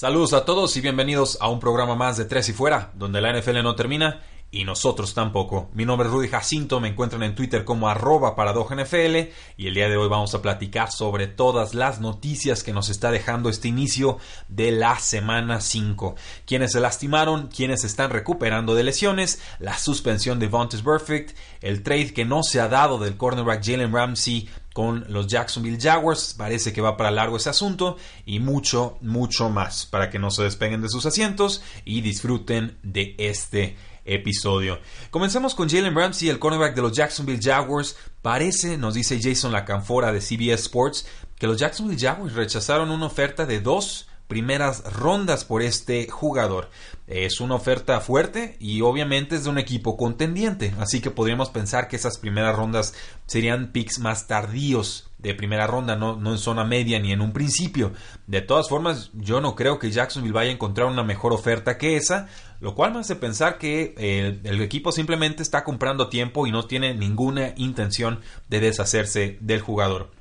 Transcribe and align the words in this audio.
Saludos 0.00 0.32
a 0.32 0.44
todos 0.44 0.76
y 0.76 0.80
bienvenidos 0.80 1.38
a 1.40 1.48
un 1.48 1.58
programa 1.58 1.96
más 1.96 2.16
de 2.16 2.24
Tres 2.24 2.48
y 2.48 2.52
Fuera, 2.52 2.92
donde 2.94 3.20
la 3.20 3.32
NFL 3.32 3.64
no 3.64 3.74
termina 3.74 4.22
y 4.48 4.62
nosotros 4.62 5.12
tampoco. 5.12 5.70
Mi 5.74 5.84
nombre 5.84 6.06
es 6.06 6.14
Rudy 6.14 6.28
Jacinto, 6.28 6.78
me 6.78 6.86
encuentran 6.86 7.24
en 7.24 7.34
Twitter 7.34 7.64
como 7.64 7.88
arroba 7.88 8.36
NFL 8.36 9.16
y 9.56 9.66
el 9.66 9.74
día 9.74 9.88
de 9.88 9.96
hoy 9.96 10.08
vamos 10.08 10.32
a 10.36 10.40
platicar 10.40 10.92
sobre 10.92 11.26
todas 11.26 11.74
las 11.74 12.00
noticias 12.00 12.62
que 12.62 12.72
nos 12.72 12.90
está 12.90 13.10
dejando 13.10 13.48
este 13.48 13.66
inicio 13.66 14.18
de 14.46 14.70
la 14.70 15.00
semana 15.00 15.60
5. 15.60 16.14
Quienes 16.46 16.70
se 16.70 16.80
lastimaron, 16.80 17.48
quienes 17.48 17.82
están 17.82 18.10
recuperando 18.10 18.76
de 18.76 18.84
lesiones, 18.84 19.42
la 19.58 19.76
suspensión 19.76 20.38
de 20.38 20.46
Vontaze 20.46 20.84
Perfect, 20.84 21.36
el 21.60 21.82
trade 21.82 22.14
que 22.14 22.24
no 22.24 22.44
se 22.44 22.60
ha 22.60 22.68
dado 22.68 22.98
del 22.98 23.16
cornerback 23.16 23.64
Jalen 23.64 23.92
Ramsey 23.92 24.48
con 24.78 25.04
los 25.08 25.26
Jacksonville 25.26 25.80
Jaguars. 25.80 26.36
Parece 26.38 26.72
que 26.72 26.80
va 26.80 26.96
para 26.96 27.10
largo 27.10 27.36
ese 27.36 27.50
asunto 27.50 27.96
y 28.24 28.38
mucho, 28.38 28.96
mucho 29.00 29.50
más 29.50 29.86
para 29.86 30.08
que 30.08 30.20
no 30.20 30.30
se 30.30 30.44
despeguen 30.44 30.82
de 30.82 30.88
sus 30.88 31.04
asientos 31.04 31.62
y 31.84 32.00
disfruten 32.00 32.78
de 32.84 33.16
este 33.18 33.76
episodio. 34.04 34.78
Comencemos 35.10 35.56
con 35.56 35.68
Jalen 35.68 35.96
Ramsey, 35.96 36.28
el 36.28 36.38
cornerback 36.38 36.76
de 36.76 36.82
los 36.82 36.92
Jacksonville 36.92 37.42
Jaguars. 37.42 37.96
Parece, 38.22 38.78
nos 38.78 38.94
dice 38.94 39.18
Jason 39.20 39.50
Lacanfora 39.50 40.12
de 40.12 40.20
CBS 40.20 40.62
Sports, 40.66 41.06
que 41.36 41.48
los 41.48 41.58
Jacksonville 41.58 42.00
Jaguars 42.00 42.34
rechazaron 42.34 42.92
una 42.92 43.06
oferta 43.06 43.46
de 43.46 43.58
dos 43.58 44.06
primeras 44.28 44.84
rondas 44.92 45.44
por 45.44 45.62
este 45.62 46.08
jugador. 46.08 46.70
Es 47.06 47.40
una 47.40 47.54
oferta 47.54 48.00
fuerte 48.00 48.56
y 48.60 48.82
obviamente 48.82 49.36
es 49.36 49.44
de 49.44 49.50
un 49.50 49.58
equipo 49.58 49.96
contendiente, 49.96 50.74
así 50.78 51.00
que 51.00 51.10
podríamos 51.10 51.48
pensar 51.48 51.88
que 51.88 51.96
esas 51.96 52.18
primeras 52.18 52.54
rondas 52.54 52.94
serían 53.26 53.72
picks 53.72 53.98
más 53.98 54.26
tardíos 54.26 55.10
de 55.18 55.34
primera 55.34 55.66
ronda, 55.66 55.96
no, 55.96 56.16
no 56.16 56.32
en 56.32 56.38
zona 56.38 56.64
media 56.64 57.00
ni 57.00 57.10
en 57.10 57.22
un 57.22 57.32
principio. 57.32 57.92
De 58.26 58.42
todas 58.42 58.68
formas, 58.68 59.10
yo 59.14 59.40
no 59.40 59.56
creo 59.56 59.78
que 59.78 59.90
Jacksonville 59.90 60.34
vaya 60.34 60.50
a 60.50 60.54
encontrar 60.54 60.86
una 60.86 61.02
mejor 61.02 61.32
oferta 61.32 61.78
que 61.78 61.96
esa, 61.96 62.28
lo 62.60 62.74
cual 62.74 62.92
me 62.92 63.00
hace 63.00 63.16
pensar 63.16 63.58
que 63.58 63.94
el, 63.96 64.40
el 64.44 64.60
equipo 64.60 64.92
simplemente 64.92 65.42
está 65.42 65.64
comprando 65.64 66.08
tiempo 66.08 66.46
y 66.46 66.52
no 66.52 66.66
tiene 66.66 66.94
ninguna 66.94 67.54
intención 67.56 68.20
de 68.48 68.60
deshacerse 68.60 69.38
del 69.40 69.62
jugador. 69.62 70.17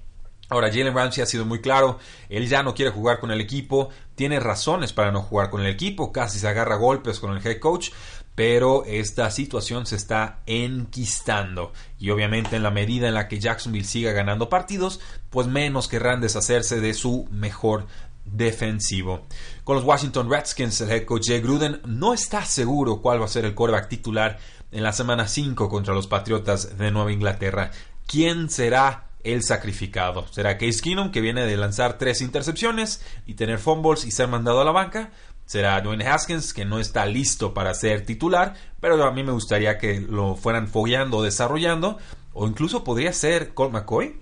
Ahora, 0.49 0.69
Jalen 0.69 0.95
Ramsey 0.95 1.23
ha 1.23 1.25
sido 1.25 1.45
muy 1.45 1.59
claro, 1.59 1.99
él 2.29 2.47
ya 2.47 2.63
no 2.63 2.73
quiere 2.73 2.91
jugar 2.91 3.19
con 3.19 3.31
el 3.31 3.41
equipo, 3.41 3.89
tiene 4.15 4.39
razones 4.39 4.93
para 4.93 5.11
no 5.11 5.21
jugar 5.21 5.49
con 5.49 5.61
el 5.61 5.67
equipo, 5.67 6.11
casi 6.11 6.39
se 6.39 6.47
agarra 6.47 6.77
golpes 6.77 7.19
con 7.19 7.35
el 7.35 7.45
head 7.45 7.59
coach, 7.59 7.89
pero 8.33 8.85
esta 8.85 9.29
situación 9.31 9.85
se 9.85 9.95
está 9.95 10.41
enquistando 10.45 11.73
y 11.99 12.11
obviamente 12.11 12.55
en 12.55 12.63
la 12.63 12.71
medida 12.71 13.07
en 13.07 13.15
la 13.15 13.27
que 13.27 13.39
Jacksonville 13.39 13.83
siga 13.83 14.11
ganando 14.11 14.47
partidos, 14.47 15.01
pues 15.31 15.47
menos 15.47 15.87
querrán 15.87 16.21
deshacerse 16.21 16.79
de 16.79 16.93
su 16.93 17.27
mejor 17.31 17.87
defensivo. 18.23 19.25
Con 19.63 19.75
los 19.75 19.85
Washington 19.85 20.29
Redskins, 20.29 20.79
el 20.81 20.91
head 20.91 21.05
coach 21.05 21.27
Jay 21.27 21.41
Gruden 21.41 21.81
no 21.85 22.13
está 22.13 22.45
seguro 22.45 23.01
cuál 23.01 23.19
va 23.21 23.25
a 23.25 23.29
ser 23.29 23.43
el 23.43 23.55
quarterback 23.55 23.89
titular 23.89 24.37
en 24.71 24.83
la 24.83 24.93
semana 24.93 25.27
5 25.27 25.67
contra 25.67 25.93
los 25.93 26.07
Patriotas 26.07 26.77
de 26.77 26.91
Nueva 26.91 27.11
Inglaterra. 27.11 27.71
¿Quién 28.05 28.49
será 28.49 29.06
el 29.33 29.43
sacrificado. 29.43 30.25
¿Será 30.31 30.57
Case 30.57 30.81
Keenum, 30.81 31.11
que 31.11 31.21
viene 31.21 31.45
de 31.45 31.57
lanzar 31.57 31.97
tres 31.97 32.21
intercepciones 32.21 33.03
y 33.25 33.35
tener 33.35 33.59
fumbles 33.59 34.05
y 34.05 34.11
ser 34.11 34.27
mandado 34.27 34.61
a 34.61 34.65
la 34.65 34.71
banca? 34.71 35.11
¿Será 35.45 35.79
Dwayne 35.81 36.07
Haskins, 36.07 36.53
que 36.53 36.65
no 36.65 36.79
está 36.79 37.05
listo 37.05 37.53
para 37.53 37.73
ser 37.73 38.05
titular, 38.05 38.55
pero 38.81 39.01
a 39.03 39.11
mí 39.11 39.23
me 39.23 39.31
gustaría 39.31 39.77
que 39.77 40.01
lo 40.01 40.35
fueran 40.35 40.67
fogueando 40.67 41.17
o 41.17 41.23
desarrollando? 41.23 41.97
O 42.33 42.47
incluso 42.47 42.83
podría 42.83 43.13
ser 43.13 43.53
Colt 43.53 43.71
McCoy, 43.71 44.15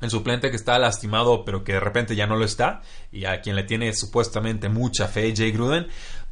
el 0.00 0.10
suplente 0.10 0.50
que 0.50 0.56
está 0.56 0.78
lastimado 0.78 1.44
pero 1.44 1.64
que 1.64 1.72
de 1.72 1.80
repente 1.80 2.16
ya 2.16 2.26
no 2.26 2.36
lo 2.36 2.44
está 2.44 2.82
y 3.12 3.24
a 3.24 3.40
quien 3.40 3.56
le 3.56 3.62
tiene 3.62 3.92
supuestamente 3.94 4.68
mucha 4.68 5.08
fe 5.08 5.32
Jay 5.34 5.52
Gruden 5.52 5.86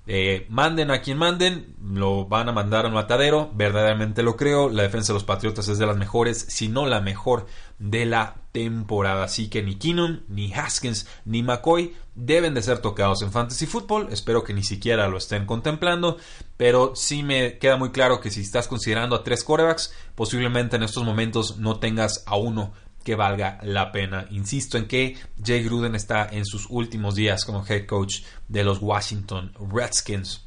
eh, 0.06 0.46
manden 0.50 0.90
a 0.90 1.00
quien 1.00 1.16
manden, 1.16 1.76
lo 1.82 2.26
van 2.26 2.48
a 2.48 2.52
mandar 2.52 2.84
a 2.84 2.88
un 2.88 2.94
matadero, 2.94 3.50
verdaderamente 3.54 4.22
lo 4.22 4.36
creo, 4.36 4.68
la 4.68 4.82
defensa 4.82 5.12
de 5.12 5.14
los 5.14 5.24
Patriotas 5.24 5.68
es 5.68 5.78
de 5.78 5.86
las 5.86 5.96
mejores, 5.96 6.44
si 6.48 6.68
no 6.68 6.84
la 6.84 7.00
mejor 7.00 7.46
de 7.78 8.04
la 8.04 8.36
temporada, 8.52 9.24
así 9.24 9.48
que 9.48 9.62
ni 9.62 9.76
Keenum, 9.76 10.20
ni 10.28 10.52
Haskins, 10.52 11.08
ni 11.24 11.42
McCoy 11.42 11.96
deben 12.14 12.52
de 12.54 12.62
ser 12.62 12.78
tocados 12.78 13.22
en 13.22 13.32
Fantasy 13.32 13.66
Football, 13.66 14.08
espero 14.12 14.44
que 14.44 14.52
ni 14.52 14.62
siquiera 14.62 15.08
lo 15.08 15.16
estén 15.16 15.46
contemplando, 15.46 16.18
pero 16.56 16.94
sí 16.94 17.22
me 17.22 17.58
queda 17.58 17.76
muy 17.76 17.90
claro 17.90 18.20
que 18.20 18.30
si 18.30 18.42
estás 18.42 18.68
considerando 18.68 19.16
a 19.16 19.24
tres 19.24 19.42
corebacks, 19.42 19.94
posiblemente 20.14 20.76
en 20.76 20.82
estos 20.82 21.02
momentos 21.02 21.56
no 21.56 21.78
tengas 21.80 22.22
a 22.26 22.36
uno 22.36 22.72
que 23.04 23.14
valga 23.14 23.58
la 23.62 23.92
pena. 23.92 24.26
Insisto 24.30 24.78
en 24.78 24.88
que 24.88 25.16
Jay 25.42 25.62
Gruden 25.62 25.94
está 25.94 26.26
en 26.30 26.44
sus 26.44 26.66
últimos 26.68 27.14
días 27.14 27.44
como 27.44 27.64
head 27.64 27.86
coach 27.86 28.22
de 28.48 28.64
los 28.64 28.78
Washington 28.80 29.52
Redskins. 29.72 30.44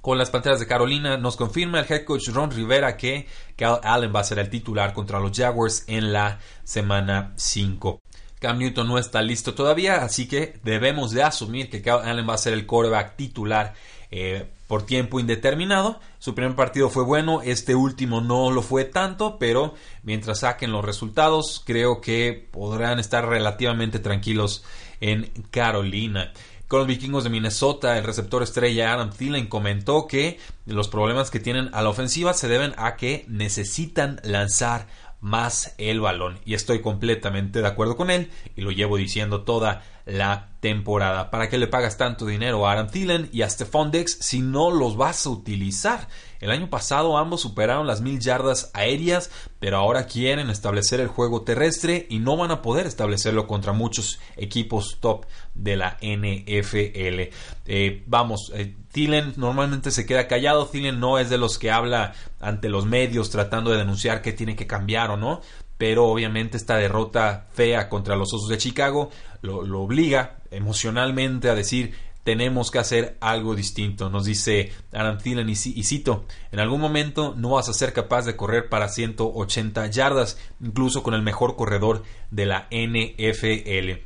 Con 0.00 0.18
las 0.18 0.30
Panteras 0.30 0.60
de 0.60 0.68
Carolina 0.68 1.16
nos 1.16 1.36
confirma 1.36 1.80
el 1.80 1.92
head 1.92 2.04
coach 2.04 2.28
Ron 2.28 2.52
Rivera 2.52 2.96
que 2.96 3.26
Cal 3.56 3.80
Allen 3.82 4.14
va 4.14 4.20
a 4.20 4.24
ser 4.24 4.38
el 4.38 4.48
titular 4.48 4.92
contra 4.92 5.18
los 5.18 5.36
Jaguars 5.36 5.84
en 5.88 6.12
la 6.12 6.38
semana 6.62 7.32
5. 7.34 8.00
Cam 8.38 8.58
Newton 8.58 8.86
no 8.86 8.98
está 8.98 9.22
listo 9.22 9.54
todavía, 9.54 10.04
así 10.04 10.28
que 10.28 10.60
debemos 10.62 11.10
de 11.10 11.22
asumir 11.22 11.70
que 11.70 11.82
Cal 11.82 12.02
Allen 12.08 12.28
va 12.28 12.34
a 12.34 12.38
ser 12.38 12.52
el 12.52 12.66
quarterback 12.66 13.16
titular 13.16 13.74
eh, 14.10 14.48
por 14.66 14.84
tiempo 14.84 15.20
indeterminado. 15.20 16.00
Su 16.18 16.34
primer 16.34 16.54
partido 16.54 16.90
fue 16.90 17.04
bueno, 17.04 17.42
este 17.42 17.74
último 17.74 18.20
no 18.20 18.50
lo 18.50 18.62
fue 18.62 18.84
tanto, 18.84 19.38
pero 19.38 19.74
mientras 20.02 20.40
saquen 20.40 20.72
los 20.72 20.84
resultados, 20.84 21.62
creo 21.64 22.00
que 22.00 22.48
podrán 22.50 22.98
estar 22.98 23.28
relativamente 23.28 23.98
tranquilos 23.98 24.64
en 25.00 25.30
Carolina. 25.50 26.32
Con 26.68 26.80
los 26.80 26.88
vikingos 26.88 27.22
de 27.22 27.30
Minnesota, 27.30 27.96
el 27.96 28.02
receptor 28.02 28.42
estrella 28.42 28.92
Adam 28.92 29.12
Thielen 29.12 29.46
comentó 29.46 30.08
que 30.08 30.40
los 30.66 30.88
problemas 30.88 31.30
que 31.30 31.38
tienen 31.38 31.70
a 31.72 31.80
la 31.82 31.90
ofensiva 31.90 32.34
se 32.34 32.48
deben 32.48 32.74
a 32.76 32.96
que 32.96 33.24
necesitan 33.28 34.20
lanzar 34.24 34.88
más 35.20 35.74
el 35.78 36.00
balón. 36.00 36.40
Y 36.44 36.54
estoy 36.54 36.80
completamente 36.80 37.62
de 37.62 37.68
acuerdo 37.68 37.96
con 37.96 38.10
él 38.10 38.30
y 38.56 38.62
lo 38.62 38.72
llevo 38.72 38.96
diciendo 38.96 39.42
toda 39.42 39.84
la 40.06 40.50
temporada. 40.60 41.30
¿Para 41.30 41.48
qué 41.48 41.58
le 41.58 41.66
pagas 41.66 41.98
tanto 41.98 42.26
dinero 42.26 42.66
a 42.66 42.72
Aaron 42.72 42.88
Thielen 42.88 43.28
y 43.32 43.42
a 43.42 43.50
Stephon 43.50 43.90
Dex 43.90 44.18
si 44.20 44.40
no 44.40 44.70
los 44.70 44.96
vas 44.96 45.26
a 45.26 45.30
utilizar? 45.30 46.08
El 46.40 46.50
año 46.50 46.70
pasado 46.70 47.18
ambos 47.18 47.40
superaron 47.40 47.86
las 47.86 48.02
mil 48.02 48.20
yardas 48.20 48.70
aéreas, 48.72 49.30
pero 49.58 49.78
ahora 49.78 50.06
quieren 50.06 50.48
establecer 50.48 51.00
el 51.00 51.08
juego 51.08 51.42
terrestre 51.42 52.06
y 52.08 52.20
no 52.20 52.36
van 52.36 52.52
a 52.52 52.62
poder 52.62 52.86
establecerlo 52.86 53.48
contra 53.48 53.72
muchos 53.72 54.20
equipos 54.36 54.98
top 55.00 55.26
de 55.54 55.76
la 55.76 55.96
NFL. 56.00 57.32
Eh, 57.66 58.04
vamos, 58.06 58.52
eh, 58.54 58.76
Thielen 58.92 59.32
normalmente 59.36 59.90
se 59.90 60.06
queda 60.06 60.28
callado. 60.28 60.66
Thielen 60.66 61.00
no 61.00 61.18
es 61.18 61.30
de 61.30 61.38
los 61.38 61.58
que 61.58 61.72
habla 61.72 62.14
ante 62.38 62.68
los 62.68 62.86
medios 62.86 63.30
tratando 63.30 63.72
de 63.72 63.78
denunciar 63.78 64.22
que 64.22 64.32
tiene 64.32 64.54
que 64.54 64.68
cambiar 64.68 65.10
o 65.10 65.16
no 65.16 65.40
pero 65.78 66.06
obviamente 66.06 66.56
esta 66.56 66.76
derrota 66.76 67.46
fea 67.52 67.88
contra 67.88 68.16
los 68.16 68.32
Osos 68.32 68.48
de 68.48 68.58
Chicago 68.58 69.10
lo, 69.42 69.60
obliga 69.80 70.38
emocionalmente 70.50 71.50
a 71.50 71.54
decir 71.54 71.94
tenemos 72.24 72.72
que 72.72 72.80
hacer 72.80 73.16
algo 73.20 73.54
distinto. 73.54 74.10
Nos 74.10 74.24
dice 74.24 74.72
Aaron 74.92 75.18
Thielen 75.18 75.48
y, 75.48 75.54
cito, 75.54 76.24
en 76.50 76.58
algún 76.58 76.80
momento 76.80 77.34
no 77.36 77.50
vas 77.50 77.68
a 77.68 77.72
ser 77.72 77.92
capaz 77.92 78.24
de 78.24 78.34
correr 78.34 78.68
para 78.68 78.88
180 78.88 79.86
yardas, 79.86 80.36
incluso 80.60 81.04
con 81.04 81.14
el 81.14 81.22
mejor 81.22 81.54
corredor 81.54 82.02
de 82.32 82.46
la 82.46 82.66
NFL. 82.72 84.02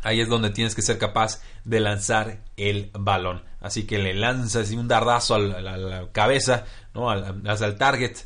Ahí 0.00 0.20
es 0.20 0.30
donde 0.30 0.48
tienes 0.48 0.74
que 0.74 0.80
ser 0.80 0.96
capaz 0.96 1.42
de 1.66 1.80
lanzar 1.80 2.38
el 2.56 2.90
balón. 2.94 3.42
Así 3.60 3.86
que 3.86 3.98
le 3.98 4.14
lanzas 4.14 4.70
un 4.70 4.88
dardazo 4.88 5.34
a 5.34 5.38
la, 5.38 6.08
cabeza, 6.10 6.64
¿no? 6.94 7.10
al, 7.10 7.42
al 7.46 7.76
target 7.76 8.16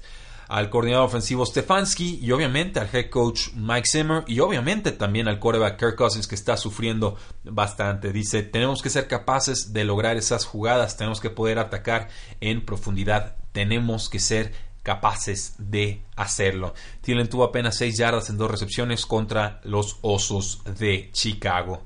al 0.52 0.69
coordinador 0.69 1.06
ofensivo 1.06 1.46
Stefanski 1.46 2.19
y 2.20 2.31
obviamente 2.31 2.78
al 2.78 2.90
head 2.93 3.08
coach 3.08 3.54
Mike 3.54 3.88
Zimmer 3.90 4.22
y 4.26 4.40
obviamente 4.40 4.93
también 4.93 5.26
al 5.26 5.38
quarterback 5.38 5.78
Kirk 5.78 5.96
Cousins 5.96 6.26
que 6.26 6.34
está 6.34 6.58
sufriendo 6.58 7.16
bastante. 7.43 8.12
Dice, 8.12 8.43
tenemos 8.43 8.82
que 8.82 8.90
ser 8.90 9.08
capaces 9.08 9.72
de 9.72 9.84
lograr 9.84 10.19
esas 10.19 10.44
jugadas, 10.44 10.99
tenemos 10.99 11.22
que 11.22 11.31
poder 11.31 11.58
atacar 11.58 12.10
en 12.43 12.66
profundidad, 12.66 13.37
tenemos 13.52 14.10
que 14.10 14.20
ser 14.20 14.52
capaces 14.82 15.55
de 15.58 16.02
hacerlo. 16.17 16.75
Thielen 17.00 17.29
tuvo 17.29 17.44
apenas 17.44 17.76
6 17.76 17.96
yardas 17.96 18.31
en 18.31 18.38
dos 18.38 18.50
recepciones 18.50 19.06
contra 19.06 19.61
los 19.64 19.99
Osos 20.02 20.62
de 20.79 21.11
Chicago. 21.12 21.82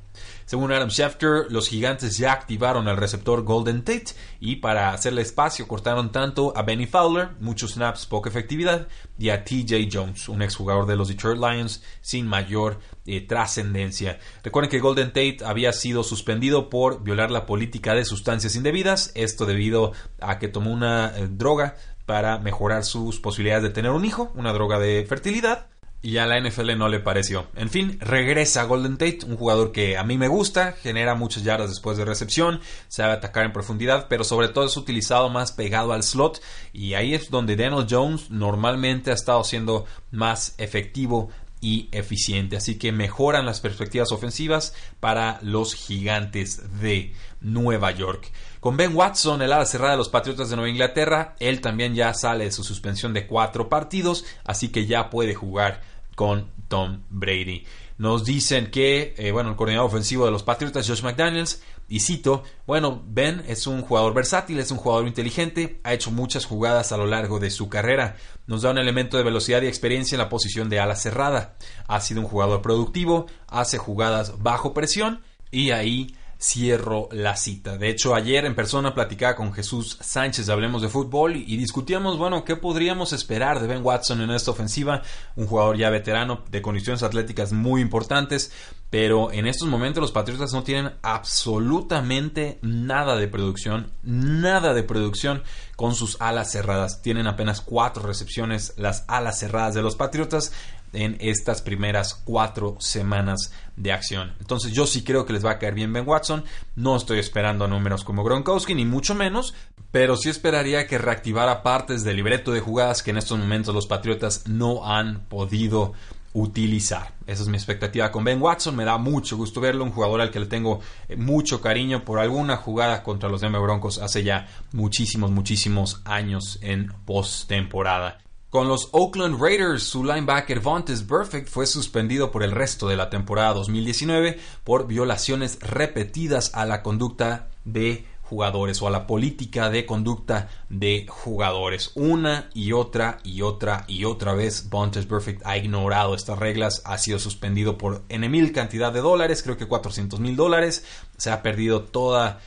Según 0.46 0.72
Adam 0.72 0.90
Schefter, 0.90 1.46
los 1.50 1.69
gigantes 1.69 2.19
ya 2.19 2.32
activaron 2.32 2.87
el 2.87 2.96
receptor 2.96 3.43
Golden 3.43 3.82
Tate 3.82 4.14
y 4.38 4.56
para 4.56 4.93
hacerle 4.93 5.22
espacio 5.22 5.66
cortaron 5.66 6.12
tanto 6.12 6.52
a 6.56 6.62
Benny 6.62 6.87
Fowler, 6.87 7.31
muchos 7.40 7.72
snaps, 7.72 8.06
poca 8.06 8.31
efectividad, 8.31 8.87
y 9.19 9.31
a 9.31 9.44
TJ 9.44 9.88
Jones, 9.92 10.28
un 10.28 10.42
exjugador 10.42 10.87
de 10.87 10.94
los 10.94 11.08
Detroit 11.08 11.40
Lions 11.40 11.82
sin 12.00 12.28
mayor 12.28 12.78
eh, 13.06 13.22
trascendencia. 13.22 14.20
Recuerden 14.44 14.70
que 14.70 14.78
Golden 14.78 15.08
Tate 15.08 15.38
había 15.44 15.72
sido 15.72 16.04
suspendido 16.04 16.70
por 16.70 17.02
violar 17.02 17.32
la 17.32 17.44
política 17.44 17.94
de 17.94 18.04
sustancias 18.04 18.54
indebidas, 18.54 19.10
esto 19.16 19.46
debido 19.46 19.94
a 20.20 20.38
que 20.38 20.46
tomó 20.46 20.70
una 20.70 21.12
eh, 21.16 21.26
droga 21.28 21.75
para 22.06 22.38
mejorar 22.38 22.84
sus 22.84 23.20
posibilidades 23.20 23.64
de 23.64 23.70
tener 23.70 23.90
un 23.90 24.04
hijo, 24.04 24.32
una 24.34 24.52
droga 24.52 24.78
de 24.78 25.04
fertilidad 25.06 25.66
y 26.02 26.18
a 26.18 26.26
la 26.26 26.38
NFL 26.40 26.78
no 26.78 26.88
le 26.88 27.00
pareció. 27.00 27.46
En 27.56 27.68
fin, 27.68 27.98
regresa 28.00 28.62
Golden 28.62 28.96
Tate, 28.96 29.20
un 29.26 29.36
jugador 29.36 29.72
que 29.72 29.96
a 29.98 30.04
mí 30.04 30.16
me 30.16 30.28
gusta, 30.28 30.72
genera 30.72 31.16
muchas 31.16 31.42
yardas 31.42 31.68
después 31.68 31.98
de 31.98 32.04
recepción, 32.04 32.60
sabe 32.86 33.12
atacar 33.12 33.44
en 33.44 33.52
profundidad, 33.52 34.06
pero 34.08 34.22
sobre 34.22 34.48
todo 34.48 34.66
es 34.66 34.76
utilizado 34.76 35.28
más 35.30 35.50
pegado 35.50 35.92
al 35.92 36.04
slot 36.04 36.40
y 36.72 36.94
ahí 36.94 37.14
es 37.14 37.28
donde 37.28 37.56
Daniel 37.56 37.86
Jones 37.90 38.30
normalmente 38.30 39.10
ha 39.10 39.14
estado 39.14 39.42
siendo 39.42 39.84
más 40.12 40.54
efectivo 40.58 41.30
y 41.60 41.88
eficiente. 41.92 42.56
Así 42.56 42.78
que 42.78 42.92
mejoran 42.92 43.46
las 43.46 43.60
perspectivas 43.60 44.12
ofensivas 44.12 44.74
para 45.00 45.38
los 45.42 45.74
gigantes 45.74 46.80
de 46.80 47.12
Nueva 47.40 47.90
York. 47.90 48.30
Con 48.60 48.76
Ben 48.76 48.94
Watson, 48.94 49.42
el 49.42 49.52
ala 49.52 49.66
cerrada 49.66 49.92
de 49.92 49.98
los 49.98 50.08
Patriotas 50.08 50.50
de 50.50 50.56
Nueva 50.56 50.70
Inglaterra, 50.70 51.36
él 51.38 51.60
también 51.60 51.94
ya 51.94 52.12
sale 52.14 52.44
de 52.44 52.52
su 52.52 52.64
suspensión 52.64 53.12
de 53.12 53.26
cuatro 53.26 53.68
partidos, 53.68 54.24
así 54.44 54.68
que 54.68 54.86
ya 54.86 55.10
puede 55.10 55.34
jugar 55.34 55.82
con 56.14 56.50
Tom 56.68 57.02
Brady. 57.10 57.64
Nos 57.98 58.24
dicen 58.24 58.70
que, 58.70 59.14
eh, 59.16 59.30
bueno, 59.32 59.50
el 59.50 59.56
coordinador 59.56 59.88
ofensivo 59.88 60.26
de 60.26 60.30
los 60.30 60.42
Patriotas, 60.42 60.86
Josh 60.86 61.02
McDaniels, 61.02 61.62
y 61.88 62.00
cito, 62.00 62.42
bueno, 62.66 63.02
Ben 63.06 63.44
es 63.46 63.66
un 63.66 63.82
jugador 63.82 64.12
versátil, 64.12 64.58
es 64.58 64.70
un 64.70 64.78
jugador 64.78 65.06
inteligente, 65.06 65.80
ha 65.84 65.94
hecho 65.94 66.10
muchas 66.10 66.44
jugadas 66.44 66.90
a 66.92 66.96
lo 66.96 67.06
largo 67.06 67.38
de 67.38 67.50
su 67.50 67.68
carrera, 67.68 68.16
nos 68.46 68.62
da 68.62 68.70
un 68.70 68.78
elemento 68.78 69.16
de 69.16 69.22
velocidad 69.22 69.62
y 69.62 69.66
experiencia 69.66 70.16
en 70.16 70.20
la 70.20 70.28
posición 70.28 70.68
de 70.68 70.80
ala 70.80 70.96
cerrada, 70.96 71.56
ha 71.86 72.00
sido 72.00 72.20
un 72.20 72.26
jugador 72.26 72.60
productivo, 72.60 73.26
hace 73.46 73.78
jugadas 73.78 74.42
bajo 74.42 74.74
presión 74.74 75.22
y 75.50 75.70
ahí 75.70 76.16
cierro 76.38 77.08
la 77.12 77.36
cita. 77.36 77.78
De 77.78 77.88
hecho, 77.88 78.14
ayer 78.14 78.44
en 78.44 78.54
persona 78.54 78.94
platicaba 78.94 79.36
con 79.36 79.52
Jesús 79.52 79.98
Sánchez, 80.00 80.48
hablemos 80.48 80.82
de 80.82 80.88
fútbol 80.88 81.36
y 81.36 81.56
discutíamos, 81.56 82.18
bueno, 82.18 82.44
qué 82.44 82.56
podríamos 82.56 83.12
esperar 83.12 83.60
de 83.60 83.66
Ben 83.66 83.84
Watson 83.84 84.20
en 84.20 84.30
esta 84.30 84.50
ofensiva, 84.50 85.02
un 85.34 85.46
jugador 85.46 85.76
ya 85.76 85.90
veterano 85.90 86.44
de 86.50 86.62
condiciones 86.62 87.02
atléticas 87.02 87.52
muy 87.52 87.80
importantes, 87.80 88.52
pero 88.90 89.32
en 89.32 89.46
estos 89.46 89.68
momentos 89.68 90.00
los 90.00 90.12
Patriotas 90.12 90.52
no 90.52 90.62
tienen 90.62 90.92
absolutamente 91.02 92.58
nada 92.62 93.16
de 93.16 93.28
producción, 93.28 93.90
nada 94.02 94.74
de 94.74 94.82
producción 94.84 95.42
con 95.74 95.94
sus 95.94 96.20
alas 96.20 96.52
cerradas. 96.52 97.02
Tienen 97.02 97.26
apenas 97.26 97.60
cuatro 97.60 98.02
recepciones 98.04 98.74
las 98.76 99.04
alas 99.08 99.38
cerradas 99.40 99.74
de 99.74 99.82
los 99.82 99.96
Patriotas 99.96 100.52
en 100.96 101.16
estas 101.20 101.62
primeras 101.62 102.14
cuatro 102.14 102.76
semanas 102.81 103.52
de 103.76 103.93
acción. 103.93 104.34
Entonces 104.40 104.72
yo 104.72 104.87
sí 104.87 105.04
creo 105.04 105.26
que 105.26 105.32
les 105.32 105.44
va 105.44 105.52
a 105.52 105.58
caer 105.58 105.75
bien 105.75 105.93
Ben 105.93 106.08
Watson. 106.08 106.44
No 106.75 106.96
estoy 106.96 107.19
esperando 107.19 107.69
números 107.69 108.02
como 108.02 108.25
Gronkowski, 108.25 108.75
ni 108.75 108.84
mucho 108.84 109.14
menos, 109.14 109.54
pero 109.93 110.16
sí 110.16 110.31
esperaría 110.31 110.87
que 110.87 110.98
reactivara 110.98 111.62
partes 111.62 112.02
del 112.02 112.16
libreto 112.16 112.50
de 112.52 112.60
jugadas 112.60 113.02
que 113.02 113.10
en 113.10 113.19
estos 113.19 113.38
momentos 113.38 113.75
los 113.75 113.87
Patriotas 113.87 114.48
no 114.48 114.90
han 114.90 115.20
podido 115.28 115.93
utilizar. 116.32 117.14
Esa 117.26 117.42
es 117.42 117.49
mi 117.49 117.56
expectativa 117.56 118.12
con 118.12 118.25
Ben 118.25 118.40
Watson. 118.40 118.76
Me 118.76 118.84
da 118.84 118.99
mucho 118.99 119.37
gusto 119.37 119.60
verlo, 119.60 119.84
un 119.84 119.90
jugador 119.90 120.20
al 120.20 120.31
que 120.31 120.40
le 120.40 120.46
tengo 120.46 120.81
eh, 121.08 121.16
mucho 121.16 121.60
cariño 121.60 122.04
por 122.04 122.19
alguna 122.19 122.56
jugada 122.56 123.02
contra 123.02 123.28
los 123.28 123.40
Denver 123.40 123.62
Broncos 123.62 123.99
hace 123.99 124.22
ya 124.22 124.46
muchísimos, 124.72 125.31
muchísimos 125.31 126.02
años 126.04 126.58
en 126.62 126.92
postemporada. 127.06 128.19
Con 128.56 128.68
los 128.68 128.88
Oakland 128.92 129.38
Raiders, 129.38 129.82
su 129.82 130.02
linebacker 130.02 130.60
Vontaze 130.60 131.04
Perfect 131.04 131.50
fue 131.50 131.66
suspendido 131.66 132.30
por 132.30 132.42
el 132.42 132.52
resto 132.52 132.88
de 132.88 132.96
la 132.96 133.10
temporada 133.10 133.52
2019 133.52 134.38
por 134.64 134.86
violaciones 134.86 135.58
repetidas 135.60 136.52
a 136.54 136.64
la 136.64 136.82
conducta 136.82 137.50
de 137.66 138.06
jugadores 138.22 138.80
o 138.80 138.86
a 138.86 138.90
la 138.90 139.06
política 139.06 139.68
de 139.68 139.84
conducta 139.84 140.48
de 140.70 141.04
jugadores. 141.06 141.92
Una 141.96 142.48
y 142.54 142.72
otra 142.72 143.18
y 143.24 143.42
otra 143.42 143.84
y 143.88 144.04
otra 144.06 144.32
vez 144.32 144.70
Vontaze 144.70 145.06
Perfect 145.06 145.42
ha 145.44 145.58
ignorado 145.58 146.14
estas 146.14 146.38
reglas, 146.38 146.80
ha 146.86 146.96
sido 146.96 147.18
suspendido 147.18 147.76
por 147.76 148.04
N 148.08 148.52
cantidad 148.52 148.90
de 148.90 149.00
dólares, 149.00 149.42
creo 149.42 149.58
que 149.58 149.68
400 149.68 150.18
mil 150.18 150.34
dólares, 150.34 150.82
se 151.18 151.30
ha 151.30 151.42
perdido 151.42 151.82
toda 151.82 152.40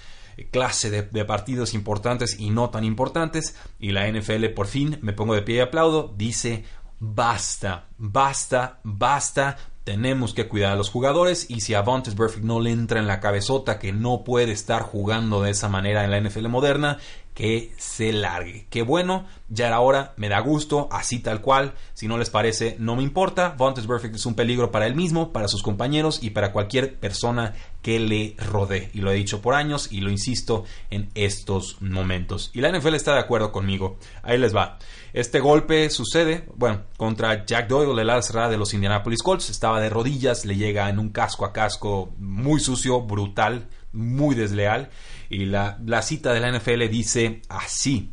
clase 0.47 0.89
de, 0.89 1.25
partidos 1.25 1.73
importantes 1.73 2.39
y 2.39 2.49
no 2.49 2.69
tan 2.69 2.83
importantes. 2.83 3.55
Y 3.79 3.91
la 3.91 4.09
NFL 4.09 4.45
por 4.55 4.67
fin, 4.67 4.97
me 5.01 5.13
pongo 5.13 5.35
de 5.35 5.41
pie 5.41 5.57
y 5.57 5.59
aplaudo, 5.59 6.13
dice 6.17 6.63
basta, 6.99 7.87
basta, 7.97 8.79
basta. 8.83 9.57
Tenemos 9.83 10.33
que 10.33 10.47
cuidar 10.47 10.73
a 10.73 10.75
los 10.75 10.89
jugadores 10.89 11.49
y 11.49 11.61
si 11.61 11.73
a 11.73 11.81
Vontaze 11.81 12.15
Perfect 12.15 12.45
no 12.45 12.59
le 12.59 12.71
entra 12.71 12.99
en 12.99 13.07
la 13.07 13.19
cabezota 13.19 13.79
que 13.79 13.91
no 13.91 14.23
puede 14.23 14.51
estar 14.51 14.83
jugando 14.83 15.41
de 15.41 15.51
esa 15.51 15.67
manera 15.67 16.03
en 16.03 16.11
la 16.11 16.21
NFL 16.21 16.47
moderna, 16.47 16.99
que 17.39 17.71
se 17.77 18.11
largue. 18.11 18.65
Qué 18.69 18.81
bueno, 18.81 19.25
ya 19.47 19.67
era 19.67 19.79
hora, 19.79 20.11
me 20.17 20.27
da 20.27 20.41
gusto, 20.41 20.89
así 20.91 21.19
tal 21.19 21.39
cual. 21.39 21.73
Si 21.93 22.05
no 22.05 22.17
les 22.17 22.29
parece, 22.29 22.75
no 22.79 22.97
me 22.97 23.01
importa. 23.01 23.55
Vontaze 23.57 23.87
Perfect 23.87 24.15
es 24.15 24.25
un 24.25 24.33
peligro 24.35 24.71
para 24.71 24.85
él 24.87 24.93
mismo, 24.93 25.31
para 25.31 25.47
sus 25.47 25.63
compañeros 25.63 26.19
y 26.21 26.31
para 26.31 26.51
cualquier 26.51 26.95
persona 26.95 27.53
que 27.81 27.97
le 27.97 28.35
rodee. 28.37 28.91
Y 28.93 28.99
lo 28.99 29.09
he 29.09 29.15
dicho 29.15 29.41
por 29.41 29.55
años 29.55 29.87
y 29.89 30.01
lo 30.01 30.11
insisto 30.11 30.65
en 30.89 31.11
estos 31.15 31.81
momentos. 31.81 32.51
Y 32.53 32.59
la 32.59 32.77
NFL 32.77 32.95
está 32.95 33.13
de 33.13 33.21
acuerdo 33.21 33.53
conmigo. 33.53 33.97
Ahí 34.21 34.37
les 34.37 34.53
va. 34.53 34.77
Este 35.13 35.39
golpe 35.39 35.89
sucede, 35.91 36.43
bueno, 36.57 36.81
contra 36.97 37.45
Jack 37.45 37.69
Doyle, 37.69 38.01
el 38.01 38.09
ala 38.09 38.49
de 38.49 38.57
los 38.57 38.73
Indianapolis 38.73 39.23
Colts. 39.23 39.49
Estaba 39.49 39.79
de 39.79 39.89
rodillas, 39.89 40.43
le 40.43 40.57
llega 40.57 40.89
en 40.89 40.99
un 40.99 41.07
casco 41.07 41.45
a 41.45 41.53
casco 41.53 42.11
muy 42.17 42.59
sucio, 42.59 42.99
brutal, 42.99 43.69
muy 43.93 44.35
desleal. 44.35 44.89
Y 45.29 45.45
la, 45.45 45.77
cita 46.01 46.33
de 46.33 46.39
la 46.39 46.51
NFL 46.51 46.89
dice 46.89 47.41
así. 47.49 48.11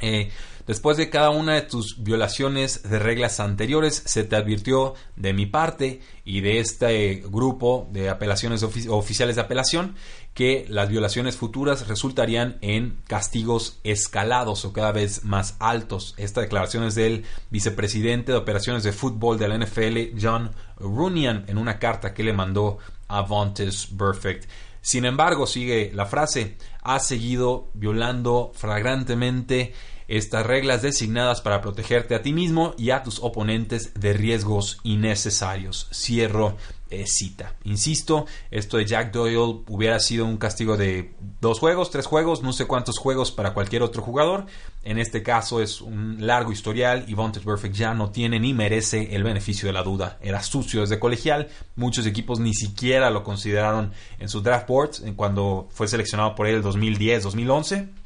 Eh, 0.00 0.30
después 0.66 0.96
de 0.96 1.10
cada 1.10 1.30
una 1.30 1.54
de 1.54 1.62
tus 1.62 2.02
violaciones 2.02 2.82
de 2.82 2.98
reglas 2.98 3.40
anteriores, 3.40 4.02
se 4.04 4.24
te 4.24 4.36
advirtió 4.36 4.94
de 5.16 5.32
mi 5.32 5.46
parte 5.46 6.00
y 6.24 6.40
de 6.40 6.58
este 6.58 7.22
grupo 7.26 7.88
de 7.92 8.10
apelaciones 8.10 8.62
oficiales 8.62 9.36
de 9.36 9.42
apelación 9.42 9.94
que 10.34 10.64
las 10.68 10.88
violaciones 10.88 11.36
futuras 11.36 11.88
resultarían 11.88 12.58
en 12.62 12.98
castigos 13.06 13.80
escalados 13.84 14.64
o 14.64 14.72
cada 14.72 14.92
vez 14.92 15.24
más 15.24 15.56
altos. 15.58 16.14
Esta 16.16 16.40
declaración 16.40 16.84
es 16.84 16.94
del 16.94 17.24
vicepresidente 17.50 18.32
de 18.32 18.38
operaciones 18.38 18.82
de 18.82 18.92
fútbol 18.92 19.38
de 19.38 19.48
la 19.48 19.58
NFL, 19.58 20.18
John 20.20 20.52
Runyan, 20.78 21.44
en 21.48 21.58
una 21.58 21.78
carta 21.78 22.14
que 22.14 22.24
le 22.24 22.32
mandó 22.32 22.78
a 23.08 23.20
Vontaze 23.20 23.88
Perfect. 23.96 24.48
Sin 24.82 25.04
embargo, 25.04 25.46
sigue 25.46 25.92
la 25.94 26.06
frase, 26.06 26.56
ha 26.82 26.98
seguido 26.98 27.70
violando 27.74 28.50
flagrantemente 28.52 29.72
estas 30.08 30.46
reglas 30.46 30.82
designadas 30.82 31.40
para 31.40 31.60
protegerte 31.60 32.14
a 32.14 32.22
ti 32.22 32.32
mismo 32.32 32.74
y 32.78 32.90
a 32.90 33.02
tus 33.02 33.20
oponentes 33.20 33.94
de 33.94 34.12
riesgos 34.12 34.78
innecesarios. 34.82 35.88
Cierro 35.92 36.56
eh, 36.92 37.06
cita. 37.06 37.54
Insisto, 37.64 38.26
esto 38.50 38.76
de 38.76 38.84
Jack 38.84 39.12
Doyle 39.12 39.62
hubiera 39.66 39.98
sido 39.98 40.26
un 40.26 40.36
castigo 40.36 40.76
de 40.76 41.14
dos 41.40 41.58
juegos, 41.58 41.90
tres 41.90 42.04
juegos, 42.04 42.42
no 42.42 42.52
sé 42.52 42.66
cuántos 42.66 42.98
juegos 42.98 43.32
para 43.32 43.54
cualquier 43.54 43.82
otro 43.82 44.02
jugador. 44.02 44.44
En 44.82 44.98
este 44.98 45.22
caso 45.22 45.62
es 45.62 45.80
un 45.80 46.26
largo 46.26 46.52
historial 46.52 47.06
y 47.08 47.14
Vontaze 47.14 47.46
Perfect 47.46 47.74
ya 47.74 47.94
no 47.94 48.10
tiene 48.10 48.38
ni 48.38 48.52
merece 48.52 49.14
el 49.16 49.22
beneficio 49.22 49.66
de 49.66 49.72
la 49.72 49.82
duda. 49.82 50.18
Era 50.20 50.42
sucio 50.42 50.82
desde 50.82 50.98
colegial, 50.98 51.48
muchos 51.76 52.04
equipos 52.04 52.40
ni 52.40 52.52
siquiera 52.52 53.08
lo 53.08 53.24
consideraron 53.24 53.92
en 54.18 54.28
su 54.28 54.42
draft 54.42 54.68
boards 54.68 55.02
cuando 55.16 55.68
fue 55.70 55.88
seleccionado 55.88 56.34
por 56.34 56.46
él 56.46 56.56
el 56.56 56.62
2010-2011 56.62 58.01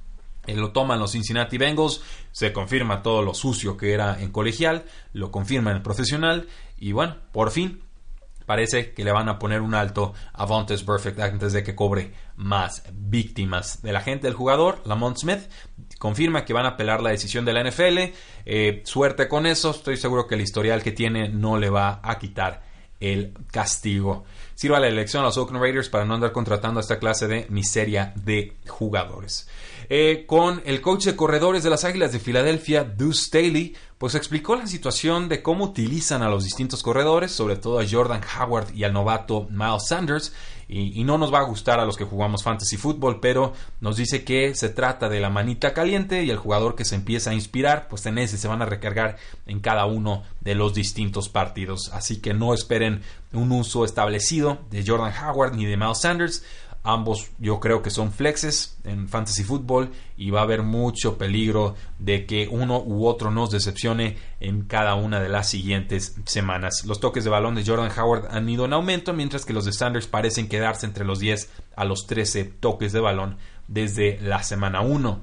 lo 0.54 0.72
toman 0.72 0.98
los 0.98 1.12
Cincinnati 1.12 1.58
Bengals, 1.58 2.02
se 2.32 2.52
confirma 2.52 3.02
todo 3.02 3.22
lo 3.22 3.34
sucio 3.34 3.76
que 3.76 3.92
era 3.92 4.20
en 4.20 4.30
colegial, 4.30 4.84
lo 5.12 5.30
confirma 5.30 5.72
en 5.72 5.82
profesional 5.82 6.48
y 6.76 6.92
bueno, 6.92 7.16
por 7.32 7.50
fin 7.50 7.82
parece 8.46 8.92
que 8.92 9.04
le 9.04 9.12
van 9.12 9.28
a 9.28 9.38
poner 9.38 9.60
un 9.60 9.74
alto 9.74 10.14
a 10.32 10.46
Vontaze 10.46 10.84
Perfect 10.84 11.18
antes 11.18 11.52
de 11.52 11.62
que 11.62 11.74
cobre 11.74 12.12
más 12.36 12.84
víctimas 12.92 13.82
de 13.82 13.92
la 13.92 14.00
gente 14.00 14.28
del 14.28 14.36
jugador. 14.36 14.80
Lamont 14.86 15.18
Smith 15.18 15.40
confirma 15.98 16.44
que 16.44 16.52
van 16.52 16.64
a 16.64 16.70
apelar 16.70 17.02
la 17.02 17.10
decisión 17.10 17.44
de 17.44 17.52
la 17.52 17.68
NFL. 17.68 18.14
Eh, 18.46 18.82
suerte 18.84 19.28
con 19.28 19.46
eso, 19.46 19.72
estoy 19.72 19.96
seguro 19.96 20.26
que 20.26 20.36
el 20.36 20.40
historial 20.40 20.82
que 20.82 20.92
tiene 20.92 21.28
no 21.28 21.58
le 21.58 21.68
va 21.68 22.00
a 22.02 22.18
quitar 22.18 22.62
el 23.00 23.34
castigo. 23.50 24.24
Sirva 24.56 24.80
la 24.80 24.88
elección 24.88 25.22
a 25.22 25.26
los 25.26 25.36
Oakland 25.36 25.62
Raiders 25.62 25.88
para 25.88 26.04
no 26.04 26.14
andar 26.14 26.32
contratando 26.32 26.80
a 26.80 26.82
esta 26.82 26.98
clase 26.98 27.28
de 27.28 27.46
miseria 27.50 28.12
de 28.16 28.54
jugadores. 28.66 29.48
Eh, 29.88 30.24
con 30.26 30.62
el 30.64 30.80
coach 30.80 31.04
de 31.04 31.14
corredores 31.14 31.62
de 31.62 31.70
las 31.70 31.84
Águilas 31.84 32.10
de 32.12 32.18
Filadelfia, 32.18 32.82
Deuce 32.82 33.26
Staley, 33.26 33.76
pues 33.98 34.14
explicó 34.14 34.56
la 34.56 34.66
situación 34.66 35.28
de 35.28 35.42
cómo 35.42 35.64
utilizan 35.64 36.22
a 36.22 36.28
los 36.28 36.44
distintos 36.44 36.82
corredores, 36.82 37.32
sobre 37.32 37.56
todo 37.56 37.80
a 37.80 37.86
Jordan 37.88 38.20
Howard 38.38 38.74
y 38.74 38.84
al 38.84 38.92
novato 38.92 39.46
Miles 39.50 39.88
Sanders, 39.88 40.32
y, 40.68 41.04
no 41.04 41.16
nos 41.16 41.32
va 41.32 41.38
a 41.38 41.44
gustar 41.44 41.78
a 41.78 41.84
los 41.84 41.96
que 41.96 42.04
jugamos 42.04 42.42
fantasy 42.42 42.76
fútbol, 42.76 43.20
pero 43.20 43.52
nos 43.80 43.96
dice 43.96 44.24
que 44.24 44.52
se 44.56 44.68
trata 44.68 45.08
de 45.08 45.20
la 45.20 45.30
manita 45.30 45.72
caliente 45.72 46.24
y 46.24 46.30
el 46.30 46.38
jugador 46.38 46.74
que 46.74 46.84
se 46.84 46.96
empieza 46.96 47.30
a 47.30 47.34
inspirar, 47.34 47.86
pues 47.88 48.04
en 48.06 48.18
ese 48.18 48.36
se 48.36 48.48
van 48.48 48.62
a 48.62 48.66
recargar 48.66 49.16
en 49.46 49.60
cada 49.60 49.86
uno 49.86 50.24
de 50.40 50.56
los 50.56 50.74
distintos 50.74 51.28
partidos. 51.28 51.90
Así 51.92 52.20
que 52.20 52.34
no 52.34 52.52
esperen 52.52 53.02
un 53.32 53.52
uso 53.52 53.84
establecido 53.84 54.58
de 54.70 54.84
Jordan 54.84 55.12
Howard 55.24 55.54
ni 55.54 55.66
de 55.66 55.76
Miles 55.76 56.00
Sanders. 56.00 56.42
Ambos 56.88 57.30
yo 57.40 57.58
creo 57.58 57.82
que 57.82 57.90
son 57.90 58.12
flexes 58.12 58.78
en 58.84 59.08
fantasy 59.08 59.42
fútbol 59.42 59.90
y 60.16 60.30
va 60.30 60.38
a 60.38 60.42
haber 60.44 60.62
mucho 60.62 61.18
peligro 61.18 61.74
de 61.98 62.26
que 62.26 62.46
uno 62.48 62.80
u 62.80 63.08
otro 63.08 63.32
nos 63.32 63.50
decepcione 63.50 64.16
en 64.38 64.62
cada 64.62 64.94
una 64.94 65.18
de 65.18 65.28
las 65.28 65.50
siguientes 65.50 66.14
semanas. 66.26 66.84
Los 66.86 67.00
toques 67.00 67.24
de 67.24 67.30
balón 67.30 67.56
de 67.56 67.66
Jordan 67.66 67.90
Howard 67.90 68.28
han 68.30 68.48
ido 68.48 68.66
en 68.66 68.72
aumento, 68.72 69.12
mientras 69.12 69.44
que 69.44 69.52
los 69.52 69.64
de 69.64 69.72
Sanders 69.72 70.06
parecen 70.06 70.48
quedarse 70.48 70.86
entre 70.86 71.04
los 71.04 71.18
10 71.18 71.50
a 71.74 71.84
los 71.84 72.06
13 72.06 72.44
toques 72.44 72.92
de 72.92 73.00
balón 73.00 73.36
desde 73.66 74.20
la 74.20 74.44
semana 74.44 74.80
1. 74.80 75.20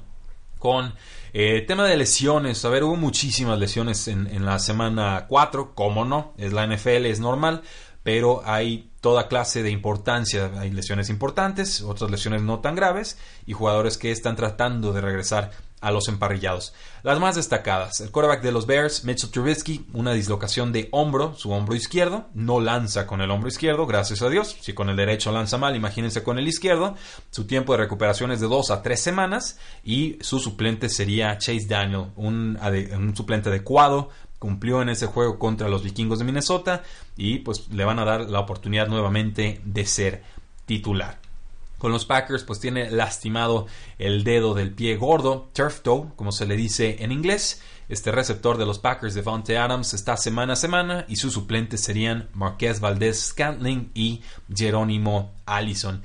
Con 0.59 0.93
eh, 1.31 1.61
tema 1.61 1.85
de 1.85 1.95
lesiones, 1.95 2.65
a 2.65 2.69
ver, 2.69 2.83
hubo 2.83 2.97
muchísimas 2.97 3.57
lesiones 3.57 4.09
en, 4.09 4.27
en 4.27 4.45
la 4.45 4.59
semana 4.59 5.27
4, 5.29 5.75
como 5.75 6.03
no, 6.03 6.33
es 6.37 6.51
la 6.51 6.67
NFL, 6.67 7.05
es 7.05 7.21
normal, 7.21 7.61
pero 8.03 8.41
hay 8.43 8.89
toda 9.03 9.27
clase 9.27 9.63
de 9.63 9.69
importancia. 9.69 10.49
Hay 10.57 10.71
lesiones 10.71 11.09
importantes, 11.09 11.81
otras 11.81 12.09
lesiones 12.09 12.41
no 12.41 12.61
tan 12.61 12.73
graves 12.73 13.17
y 13.45 13.51
jugadores 13.51 13.97
que 13.97 14.13
están 14.13 14.37
tratando 14.37 14.93
de 14.93 15.01
regresar 15.01 15.51
a 15.81 15.91
los 15.91 16.07
emparrillados. 16.07 16.73
Las 17.03 17.19
más 17.19 17.35
destacadas, 17.35 17.99
el 17.99 18.11
quarterback 18.11 18.41
de 18.41 18.53
los 18.53 18.65
Bears, 18.65 19.03
Mitchell 19.03 19.29
Trubisky, 19.29 19.85
una 19.91 20.13
dislocación 20.13 20.71
de 20.71 20.87
hombro, 20.91 21.35
su 21.35 21.51
hombro 21.51 21.75
izquierdo, 21.75 22.29
no 22.33 22.61
lanza 22.61 23.05
con 23.05 23.19
el 23.19 23.29
hombro 23.29 23.49
izquierdo, 23.49 23.85
gracias 23.85 24.21
a 24.21 24.29
Dios. 24.29 24.55
Si 24.61 24.71
con 24.71 24.89
el 24.89 24.95
derecho 24.95 25.33
lanza 25.33 25.57
mal, 25.57 25.75
imagínense 25.75 26.23
con 26.23 26.39
el 26.39 26.47
izquierdo. 26.47 26.95
Su 27.29 27.45
tiempo 27.45 27.73
de 27.73 27.79
recuperación 27.79 28.31
es 28.31 28.39
de 28.39 28.47
dos 28.47 28.71
a 28.71 28.81
tres 28.81 29.01
semanas 29.01 29.59
y 29.83 30.17
su 30.21 30.39
suplente 30.39 30.87
sería 30.87 31.37
Chase 31.37 31.67
Daniel, 31.67 32.11
un, 32.15 32.57
un 32.95 33.15
suplente 33.17 33.49
adecuado 33.49 34.11
cumplió 34.43 34.81
en 34.81 34.89
ese 34.89 35.05
juego 35.05 35.39
contra 35.39 35.69
los 35.69 35.83
vikingos 35.83 36.19
de 36.19 36.25
Minnesota 36.25 36.83
y 37.15 37.39
pues 37.39 37.69
le 37.69 37.85
van 37.85 37.97
a 37.97 38.03
dar 38.03 38.29
la 38.29 38.41
oportunidad 38.41 38.89
nuevamente 38.89 39.61
de 39.63 39.85
ser 39.85 40.21
titular. 40.65 41.17
Con 41.77 41.93
los 41.93 42.03
Packers 42.03 42.43
pues 42.43 42.59
tiene 42.59 42.91
lastimado 42.91 43.67
el 43.99 44.25
dedo 44.25 44.53
del 44.53 44.73
pie 44.73 44.97
gordo, 44.97 45.49
turf 45.53 45.79
toe, 45.79 46.09
como 46.17 46.33
se 46.33 46.45
le 46.45 46.57
dice 46.57 46.97
en 46.99 47.13
inglés. 47.13 47.61
Este 47.87 48.11
receptor 48.11 48.57
de 48.57 48.65
los 48.65 48.79
Packers, 48.79 49.13
Devontae 49.13 49.57
Adams, 49.57 49.93
está 49.93 50.17
semana 50.17 50.53
a 50.53 50.57
semana 50.57 51.05
y 51.07 51.15
sus 51.15 51.31
suplentes 51.31 51.79
serían 51.79 52.27
Marquez 52.33 52.81
Valdez 52.81 53.27
Scantling 53.27 53.91
y 53.93 54.23
Jerónimo 54.53 55.31
Allison. 55.45 56.03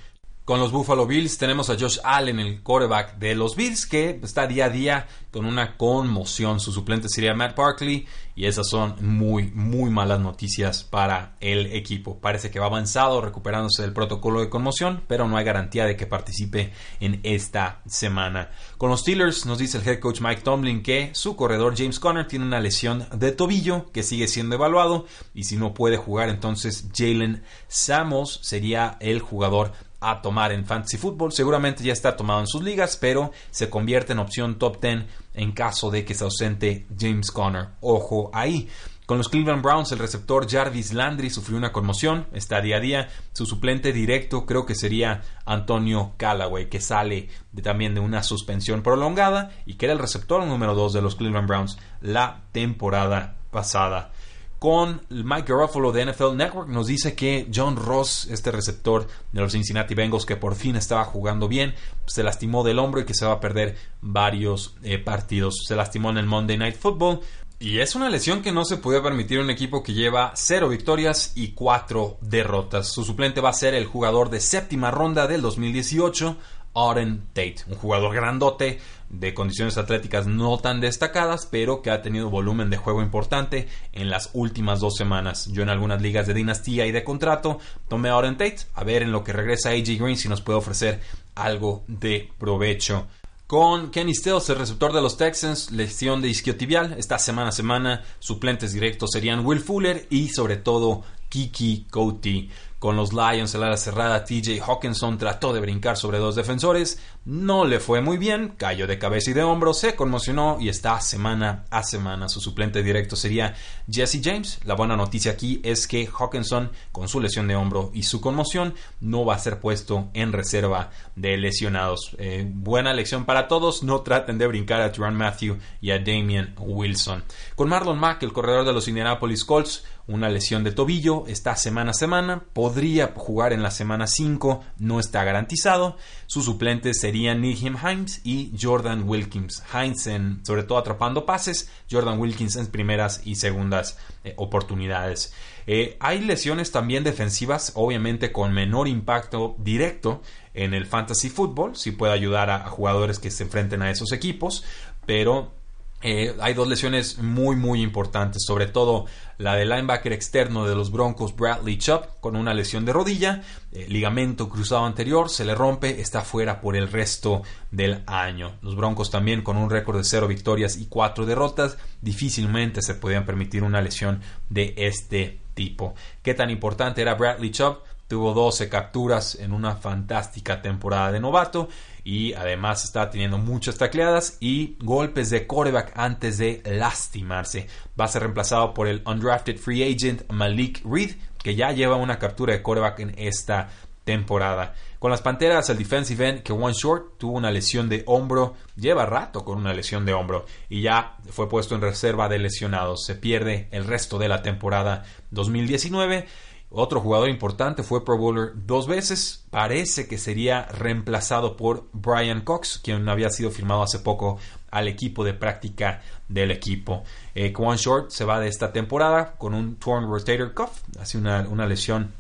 Con 0.49 0.61
los 0.61 0.73
Buffalo 0.73 1.07
Bills 1.07 1.37
tenemos 1.37 1.69
a 1.69 1.79
Josh 1.79 1.99
Allen, 2.03 2.41
el 2.41 2.63
quarterback 2.63 3.19
de 3.19 3.35
los 3.35 3.55
Bills, 3.55 3.85
que 3.85 4.19
está 4.23 4.47
día 4.47 4.65
a 4.65 4.71
día 4.71 5.07
con 5.31 5.45
una 5.45 5.77
conmoción. 5.77 6.59
Su 6.59 6.73
suplente 6.73 7.11
sería 7.11 7.35
Matt 7.35 7.55
Barkley 7.55 8.07
y 8.35 8.47
esas 8.47 8.67
son 8.67 8.97
muy, 9.01 9.51
muy 9.51 9.91
malas 9.91 10.21
noticias 10.21 10.85
para 10.85 11.37
el 11.41 11.67
equipo. 11.75 12.19
Parece 12.19 12.51
que 12.51 12.61
va 12.61 12.65
avanzado 12.65 13.21
recuperándose 13.21 13.83
del 13.83 13.93
protocolo 13.93 14.41
de 14.41 14.49
conmoción, 14.49 15.03
pero 15.07 15.29
no 15.29 15.37
hay 15.37 15.45
garantía 15.45 15.85
de 15.85 15.97
que 15.97 16.07
participe 16.07 16.73
en 16.99 17.21
esta 17.25 17.83
semana. 17.87 18.51
Con 18.79 18.89
los 18.89 19.01
Steelers 19.01 19.45
nos 19.45 19.59
dice 19.59 19.77
el 19.77 19.87
head 19.87 20.01
coach 20.01 20.23
Mike 20.23 20.41
Tomlin 20.41 20.83
que 20.83 21.11
su 21.13 21.37
corredor 21.37 21.75
James 21.77 22.01
Conner 22.01 22.27
tiene 22.27 22.47
una 22.47 22.61
lesión 22.61 23.07
de 23.15 23.33
tobillo 23.33 23.93
que 23.93 24.03
sigue 24.03 24.29
siendo 24.29 24.55
evaluado 24.55 25.05
y 25.35 25.45
si 25.45 25.57
no 25.57 25.75
puede 25.75 25.99
jugar 25.99 26.31
entonces 26.31 26.89
Jalen 26.97 27.43
Samos 27.67 28.41
sería 28.43 28.97
el 29.01 29.21
jugador 29.21 29.73
a 30.01 30.23
tomar 30.23 30.53
en 30.53 30.65
Fantasy 30.65 30.97
Football. 30.97 31.33
Seguramente 31.33 31.83
ya 31.83 31.93
está 31.93 32.17
tomado 32.17 32.41
en 32.41 32.47
sus 32.47 32.63
ligas, 32.63 32.97
pero 32.97 33.33
se 33.51 33.71
convierte 33.71 34.13
en 34.13 34.19
opción 34.19 34.59
top 34.59 34.81
10 34.81 35.05
en 35.35 35.53
caso 35.53 35.91
de 35.91 36.05
que 36.05 36.15
se 36.15 36.25
ausente 36.25 36.87
James 36.99 37.31
Conner. 37.31 37.69
Ojo 37.81 38.31
ahí. 38.33 38.69
Con 39.09 39.17
los 39.17 39.31
Cleveland 39.31 39.63
Browns, 39.63 39.91
el 39.93 40.01
receptor 40.01 40.47
Jarvis 40.51 40.93
Landry 40.93 41.31
sufrió 41.31 41.57
una 41.57 41.73
conmoción, 41.73 42.27
está 42.35 42.61
día 42.61 42.77
a 42.77 42.81
día. 42.81 43.09
Su 43.33 43.47
suplente 43.47 43.91
directo 43.91 44.45
creo 44.45 44.67
que 44.67 44.75
sería 44.75 45.23
Antonio 45.47 46.13
Callaway, 46.19 46.69
que 46.69 46.83
sale 46.83 47.31
también 47.63 47.95
de 47.95 48.01
una 48.01 48.23
suspensión 48.23 48.83
prolongada 48.83 49.51
y 49.65 49.77
que 49.77 49.87
era 49.87 49.95
el 49.95 49.99
receptor 49.99 50.45
número 50.45 50.75
2 50.75 50.93
de 50.93 51.01
los 51.01 51.17
Cleveland 51.17 51.49
Browns 51.49 51.79
la 52.03 52.43
temporada 52.53 53.37
pasada 53.51 54.13
con 54.59 55.03
Mike 55.09 55.53
Garofalo 55.53 55.93
de 55.93 56.07
NFL 56.07 56.37
Network 56.37 56.69
nos 56.69 56.89
dice 56.89 57.15
que 57.15 57.49
John 57.55 57.77
Ross, 57.77 58.27
este 58.31 58.51
receptor 58.51 59.07
de 59.33 59.41
los 59.41 59.53
Cincinnati 59.53 59.95
Bengals 59.95 60.27
que 60.27 60.37
por 60.37 60.57
fin 60.57 60.77
estaba 60.77 61.05
jugando 61.05 61.49
bien, 61.49 61.75
se 62.07 62.23
lastimó 62.23 62.65
del 62.65 62.79
hombro 62.79 63.01
y 63.01 63.05
que 63.05 63.15
se 63.15 63.25
va 63.25 63.33
a 63.33 63.41
perder 63.41 63.77
varios 64.01 64.75
eh, 64.83 64.99
partidos. 64.99 65.65
Se 65.67 65.77
lastimó 65.77 66.11
en 66.11 66.19
el 66.19 66.27
Monday 66.27 66.57
Night 66.57 66.77
Football. 66.77 67.21
Y 67.61 67.81
es 67.81 67.97
una 67.97 68.09
lesión 68.09 68.41
que 68.41 68.53
no 68.53 68.65
se 68.65 68.77
puede 68.77 69.03
permitir 69.03 69.41
un 69.41 69.51
equipo 69.51 69.83
que 69.83 69.93
lleva 69.93 70.31
0 70.37 70.69
victorias 70.69 71.33
y 71.35 71.55
4 71.55 72.19
derrotas. 72.21 72.87
Su 72.87 73.03
suplente 73.03 73.41
va 73.41 73.51
a 73.51 73.53
ser 73.53 73.75
el 73.75 73.85
jugador 73.85 74.31
de 74.31 74.39
séptima 74.39 74.93
ronda 74.93 75.27
del 75.27 75.43
2018, 75.43 76.37
Auden 76.75 77.27
Tate, 77.33 77.57
un 77.69 77.77
jugador 77.77 78.15
grandote 78.15 78.79
de 79.11 79.35
condiciones 79.35 79.79
atléticas 79.79 80.27
no 80.27 80.59
tan 80.59 80.81
destacadas, 80.81 81.47
pero 81.51 81.83
que 81.83 81.91
ha 81.91 82.03
tenido 82.03 82.31
volumen 82.31 82.71
de 82.71 82.77
juego 82.77 83.03
importante 83.03 83.69
en 83.93 84.11
las 84.11 84.31
últimas 84.35 84.81
dos 84.81 84.97
semanas. 84.97 85.49
Yo 85.53 85.63
en 85.63 85.71
algunas 85.71 86.03
ligas 86.03 86.27
de 86.27 86.35
dinastía 86.35 86.87
y 86.87 86.93
de 86.93 87.05
contrato 87.05 87.59
tomé 87.89 88.11
a 88.11 88.13
Auden 88.13 88.37
Tate, 88.37 88.59
a 88.75 88.85
ver 88.85 89.03
en 89.03 89.13
lo 89.13 89.25
que 89.25 89.33
regresa 89.33 89.71
AJ 89.71 89.99
Green 89.99 90.17
si 90.17 90.29
nos 90.29 90.41
puede 90.41 90.59
ofrecer 90.59 91.01
algo 91.35 91.85
de 91.87 92.31
provecho. 92.39 93.07
Con 93.47 93.91
Kenny 93.91 94.15
Stills, 94.15 94.51
el 94.51 94.59
receptor 94.59 94.93
de 94.93 95.01
los 95.01 95.17
Texans, 95.17 95.71
lesión 95.71 96.21
de 96.21 96.29
isquiotibial. 96.29 96.97
Esta 96.99 97.19
semana 97.19 97.49
a 97.49 97.53
semana, 97.53 98.05
suplentes 98.19 98.75
directos 98.75 99.09
serían 99.11 99.45
Will 99.47 99.61
Fuller 99.61 100.07
y 100.11 100.29
sobre 100.29 100.59
todo 100.59 101.03
Kiki 101.31 101.87
Coty. 101.91 102.51
Con 102.79 102.95
los 102.95 103.13
Lions 103.13 103.53
en 103.57 103.61
la 103.61 103.77
cerrada, 103.77 104.25
TJ 104.25 104.61
Hawkinson 104.61 105.19
trató 105.19 105.53
de 105.53 105.61
brincar 105.61 105.97
sobre 105.97 106.19
dos 106.19 106.37
defensores, 106.37 107.01
no 107.25 107.65
le 107.65 107.81
fue 107.81 108.01
muy 108.01 108.19
bien, 108.19 108.55
cayó 108.57 108.87
de 108.87 109.01
cabeza 109.01 109.33
y 109.33 109.35
de 109.35 109.43
hombro, 109.43 109.75
se 109.75 109.97
conmocionó 109.97 110.59
y 110.61 110.69
está 110.69 111.01
semana 111.01 111.65
a 111.71 111.83
semana. 111.83 112.29
Su 112.29 112.41
suplente 112.41 112.85
directo 112.85 113.17
sería 113.17 113.57
Jesse 113.91 114.21
James. 114.23 114.61
La 114.65 114.75
buena 114.75 114.97
noticia 114.97 115.33
aquí 115.33 115.61
es 115.65 115.89
que 115.89 116.07
Hawkinson, 116.07 116.71
con 116.93 117.09
su 117.09 117.21
lesión 117.21 117.49
de 117.49 117.57
hombro 117.57 117.91
y 117.93 118.05
su 118.05 118.21
conmoción, 118.21 118.75
no 119.01 119.25
va 119.25 119.35
a 119.35 119.41
ser 119.41 119.59
puesto 119.59 120.09
en 120.15 120.33
reserva 120.33 120.91
de 121.17 121.37
lesionados. 121.37 122.15
Eh, 122.19 122.49
buena 122.49 122.95
lección 122.95 123.25
para 123.25 123.49
todos, 123.49 123.83
no 123.83 124.03
traten 124.03 124.39
de 124.39 124.47
brincar 124.47 124.81
a 124.83 124.93
Turan 124.93 125.17
Matthew 125.17 125.59
y 125.81 125.91
a 125.91 125.99
Damian 125.99 126.55
Wilson. 126.59 127.25
Con 127.57 127.69
Marlon 127.69 127.99
Mack, 127.99 128.23
el 128.23 128.33
corredor 128.33 128.65
de 128.65 128.73
los 128.73 128.87
Indianapolis 128.87 129.45
Colts, 129.45 129.85
una 130.09 130.31
lesión 130.31 130.65
de 130.65 130.73
tobillo, 130.73 131.27
está 131.27 131.55
semana 131.55 131.91
a 131.91 131.95
semana, 131.95 132.45
podría 132.55 133.13
jugar 133.15 133.53
en 133.53 133.63
la 133.63 133.71
semana 133.71 134.07
5, 134.07 134.65
no 134.79 135.01
está 135.01 135.23
garantizado. 135.23 135.97
Sus 136.27 136.47
suplentes 136.47 136.99
serían 137.01 137.43
Nihim 137.43 137.77
Himes 137.77 138.23
y 138.25 138.53
Jordan 138.61 139.07
Wilkins. 139.07 139.63
Himes 139.73 140.07
en, 140.07 140.45
sobre 140.45 140.63
todo 140.63 140.79
atrapando 140.79 141.27
pases, 141.27 141.71
Jordan 141.91 142.19
Wilkins 142.19 142.57
en 142.57 142.67
primeras 142.69 143.21
y 143.25 143.37
segundas 143.37 143.99
eh, 144.25 144.33
oportunidades. 144.39 145.35
Eh, 145.67 145.99
hay 146.01 146.21
lesiones 146.21 146.73
también 146.73 147.05
defensivas, 147.05 147.73
obviamente 147.75 148.33
con 148.33 148.55
menor 148.55 148.89
impacto 148.89 149.55
directo 149.59 150.23
en 150.55 150.73
el 150.73 150.87
fantasy 150.87 151.29
football, 151.29 151.77
si 151.77 151.91
puede 151.91 152.15
ayudar 152.15 152.49
a 152.49 152.67
jugadores 152.71 153.19
que 153.19 153.31
se 153.31 153.45
enfrenten 153.45 153.83
a 153.83 153.91
esos 153.91 154.13
equipos, 154.13 154.65
pero 155.05 155.58
eh, 156.01 156.37
hay 156.41 156.55
dos 156.55 156.69
lesiones 156.69 157.19
muy 157.19 157.57
muy 157.57 157.83
importantes, 157.83 158.45
sobre 158.47 158.67
todo 158.67 159.07
la 159.37 159.57
del 159.57 159.69
linebacker 159.69 160.13
externo 160.13 160.65
de 160.65 160.77
los 160.77 160.93
Broncos 160.93 161.35
Bradley 161.35 161.77
Chubb 161.77 162.21
con 162.21 162.37
una 162.37 162.55
lesión 162.55 162.85
de 162.85 162.93
rodilla, 162.93 163.43
eh, 163.73 163.87
ligamento 163.89 164.49
cruzado 164.49 164.85
anterior, 164.85 165.29
se 165.29 165.45
le 165.45 165.57
rompe, 165.57 166.01
está 166.01 166.23
fuera 166.23 166.61
por 166.61 166.77
el 166.77 166.91
resto 166.91 167.43
del 167.73 168.03
año. 168.07 168.59
Los 168.63 168.77
Broncos 168.77 169.11
también 169.11 169.43
con 169.43 169.57
un 169.57 169.71
récord 169.71 169.97
de 169.97 170.05
0 170.05 170.29
victorias 170.29 170.77
y 170.77 170.87
4 170.87 171.27
derrotas, 171.27 171.79
difícilmente 172.01 172.81
se 172.81 172.95
podían 172.95 173.27
permitir 173.27 173.65
una 173.65 173.83
lesión 173.83 174.21
de 174.49 174.75
este 174.77 175.41
tipo. 175.55 175.95
¿Qué 176.23 176.35
tan 176.35 176.51
importante 176.51 177.03
era 177.03 177.17
Bradley 177.17 177.51
Chubb? 177.51 177.79
Tuvo 178.07 178.33
12 178.35 178.69
capturas 178.69 179.35
en 179.35 179.53
una 179.53 179.77
fantástica 179.77 180.63
temporada 180.63 181.13
de 181.13 181.21
novato 181.21 181.69
y 182.09 182.33
además 182.33 182.85
está 182.85 183.11
teniendo 183.11 183.37
muchas 183.37 183.77
tacleadas 183.77 184.39
y 184.41 184.77
golpes 184.81 185.29
de 185.29 185.47
coreback 185.47 185.93
antes 185.95 186.39
de 186.39 186.63
lastimarse. 186.65 187.67
Va 188.01 188.07
a 188.07 188.09
ser 188.09 188.23
reemplazado 188.23 188.73
por 188.73 188.89
el 188.89 189.03
undrafted 189.05 189.59
free 189.59 189.83
agent 189.83 190.23
Malik 190.33 190.81
Reed, 190.87 191.17
que 191.43 191.55
ya 191.55 191.71
lleva 191.73 191.97
una 191.97 192.19
captura 192.19 192.55
de 192.55 192.63
coreback 192.63 193.01
en 193.01 193.15
esta 193.19 193.69
temporada. 194.05 194.75
Con 194.99 195.11
las 195.11 195.21
Panteras, 195.21 195.69
el 195.69 195.77
defensive 195.77 196.27
end 196.27 196.43
que 196.43 196.55
One 196.55 196.73
Short 196.73 197.19
tuvo 197.19 197.37
una 197.37 197.51
lesión 197.51 197.91
de 197.91 198.05
hombro, 198.07 198.55
lleva 198.75 199.05
rato 199.05 199.45
con 199.45 199.59
una 199.59 199.75
lesión 199.75 200.07
de 200.07 200.15
hombro 200.15 200.47
y 200.71 200.81
ya 200.81 201.19
fue 201.29 201.47
puesto 201.47 201.75
en 201.75 201.83
reserva 201.83 202.27
de 202.31 202.39
lesionados. 202.39 203.05
Se 203.05 203.17
pierde 203.17 203.69
el 203.71 203.85
resto 203.85 204.19
de 204.19 204.29
la 204.29 204.41
temporada 204.41 205.05
2019. 205.31 206.27
Otro 206.71 207.01
jugador 207.01 207.31
importante 207.31 207.83
fue 207.83 208.05
Pro 208.05 208.19
Bowler 208.19 208.53
dos 208.55 208.87
veces. 208.87 209.45
Parece 209.51 210.07
que 210.07 210.19
sería 210.19 210.67
reemplazado 210.67 211.57
por 211.57 211.89
Brian 211.93 212.43
Cox, 212.43 212.79
quien 212.83 213.09
había 213.09 213.31
sido 213.31 213.51
firmado 213.51 213.83
hace 213.83 214.01
poco 214.01 214.39
al 214.71 214.87
equipo 214.87 215.25
de 215.25 215.33
práctica 215.33 216.03
del 216.29 216.51
equipo. 216.51 217.05
Eh, 217.35 217.55
Short 217.77 218.11
se 218.11 218.25
va 218.25 218.39
de 218.39 218.49
esta 218.49 218.73
temporada 218.73 219.35
con 219.39 219.55
un 219.55 219.77
torn 219.77 220.11
rotator 220.11 220.53
cuff, 220.53 220.83
así 221.01 221.17
una, 221.17 221.47
una 221.49 221.67
lesión 221.67 222.13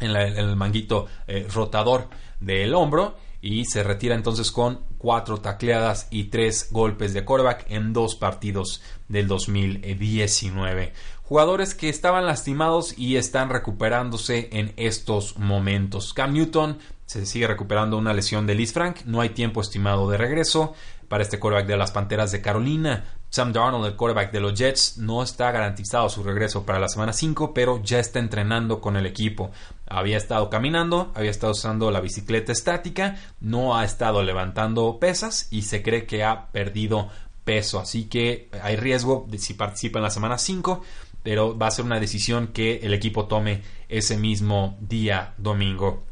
en, 0.00 0.16
el 0.16 0.56
manguito 0.56 1.06
eh, 1.28 1.46
rotador 1.52 2.08
del 2.40 2.74
hombro 2.74 3.14
y 3.42 3.66
se 3.66 3.82
retira 3.82 4.14
entonces 4.14 4.50
con 4.50 4.80
cuatro 4.96 5.38
tacleadas 5.38 6.06
y 6.10 6.24
tres 6.24 6.68
golpes 6.70 7.12
de 7.12 7.24
quarterback 7.24 7.66
en 7.68 7.92
dos 7.92 8.14
partidos 8.14 8.80
del 9.08 9.28
2019 9.28 10.94
jugadores 11.32 11.74
que 11.74 11.88
estaban 11.88 12.26
lastimados 12.26 12.92
y 12.98 13.16
están 13.16 13.48
recuperándose 13.48 14.50
en 14.52 14.74
estos 14.76 15.38
momentos. 15.38 16.12
Cam 16.12 16.34
Newton 16.34 16.76
se 17.06 17.24
sigue 17.24 17.46
recuperando 17.46 17.96
una 17.96 18.12
lesión 18.12 18.46
de 18.46 18.54
Liz 18.54 18.74
Frank, 18.74 18.98
no 19.06 19.22
hay 19.22 19.30
tiempo 19.30 19.62
estimado 19.62 20.10
de 20.10 20.18
regreso 20.18 20.74
para 21.08 21.22
este 21.22 21.38
quarterback 21.38 21.68
de 21.68 21.76
las 21.78 21.90
Panteras 21.90 22.32
de 22.32 22.42
Carolina. 22.42 23.04
Sam 23.32 23.50
Darnold, 23.54 23.86
el 23.86 23.96
quarterback 23.96 24.30
de 24.30 24.40
los 24.40 24.52
Jets, 24.52 24.98
no 24.98 25.22
está 25.22 25.50
garantizado 25.52 26.10
su 26.10 26.22
regreso 26.22 26.66
para 26.66 26.78
la 26.78 26.90
semana 26.90 27.14
5, 27.14 27.54
pero 27.54 27.82
ya 27.82 27.98
está 27.98 28.18
entrenando 28.18 28.82
con 28.82 28.94
el 28.94 29.06
equipo. 29.06 29.50
Había 29.88 30.18
estado 30.18 30.50
caminando, 30.50 31.10
había 31.14 31.30
estado 31.30 31.52
usando 31.52 31.90
la 31.90 32.02
bicicleta 32.02 32.52
estática, 32.52 33.16
no 33.40 33.74
ha 33.74 33.86
estado 33.86 34.22
levantando 34.22 34.98
pesas 34.98 35.48
y 35.50 35.62
se 35.62 35.82
cree 35.82 36.04
que 36.04 36.24
ha 36.24 36.48
perdido 36.48 37.08
peso. 37.42 37.80
Así 37.80 38.04
que 38.04 38.50
hay 38.62 38.76
riesgo 38.76 39.24
de 39.30 39.38
si 39.38 39.54
participa 39.54 39.98
en 39.98 40.02
la 40.02 40.10
semana 40.10 40.36
5 40.36 40.82
pero 41.22 41.56
va 41.56 41.68
a 41.68 41.70
ser 41.70 41.84
una 41.84 42.00
decisión 42.00 42.48
que 42.48 42.80
el 42.82 42.92
equipo 42.92 43.26
tome 43.26 43.62
ese 43.88 44.16
mismo 44.16 44.76
día 44.80 45.34
domingo. 45.38 46.02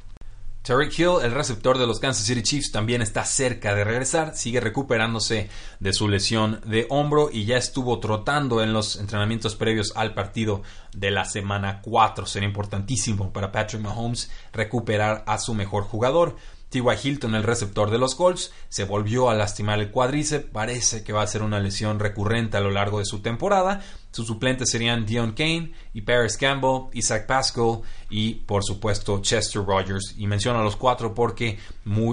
Tariq 0.63 0.99
Hill, 0.99 1.25
el 1.25 1.33
receptor 1.33 1.79
de 1.79 1.87
los 1.87 2.01
Kansas 2.01 2.27
City 2.27 2.43
Chiefs, 2.43 2.71
también 2.71 3.01
está 3.01 3.25
cerca 3.25 3.75
de 3.75 3.83
regresar, 3.83 4.37
sigue 4.37 4.61
recuperándose 4.61 5.49
de 5.81 5.93
su 5.95 6.07
lesión 6.07 6.61
de 6.67 6.87
hombro 6.91 7.31
y 7.33 7.47
ya 7.47 7.57
estuvo 7.57 7.99
trotando 7.99 8.63
en 8.63 8.75
los 8.75 8.97
entrenamientos 8.97 9.57
previos 9.57 9.95
al 9.97 10.13
partido 10.13 10.63
de 10.93 11.11
la 11.11 11.25
semana 11.25 11.81
4. 11.81 12.27
Será 12.27 12.45
importantísimo 12.45 13.33
para 13.33 13.53
Patrick 13.53 13.81
Mahomes 13.81 14.31
recuperar 14.53 15.25
a 15.27 15.39
su 15.39 15.55
mejor 15.55 15.85
jugador. 15.85 16.37
T.Y. 16.69 16.85
Hilton, 17.03 17.35
el 17.35 17.43
receptor 17.43 17.91
de 17.91 17.99
los 17.99 18.15
Colts, 18.15 18.53
se 18.69 18.85
volvió 18.85 19.29
a 19.29 19.35
lastimar 19.35 19.81
el 19.81 19.91
cuádriceps. 19.91 20.51
Parece 20.53 21.03
que 21.03 21.13
va 21.13 21.23
a 21.23 21.27
ser 21.27 21.43
una 21.43 21.59
lesión 21.59 21.99
recurrente 21.99 22.59
a 22.59 22.61
lo 22.61 22.71
largo 22.71 23.01
de 23.01 23.07
su 23.07 23.23
temporada. 23.23 23.81
Sus 24.11 24.27
suplentes 24.27 24.71
serían 24.71 25.07
Dion 25.07 25.33
Kane 25.33 25.73
y 25.95 26.01
Paris 26.03 26.37
Campbell, 26.37 26.89
Isaac 26.93 27.27
Pascal 27.27 27.81
y, 28.09 28.35
por 28.35 28.65
supuesto, 28.65 29.21
Chester 29.21 29.65
Rogers. 29.65 30.15
Y 30.19 30.27
menciono 30.27 30.61
a 30.61 30.65
los 30.65 30.77
cuatro 30.77 31.15
porque 31.15 31.59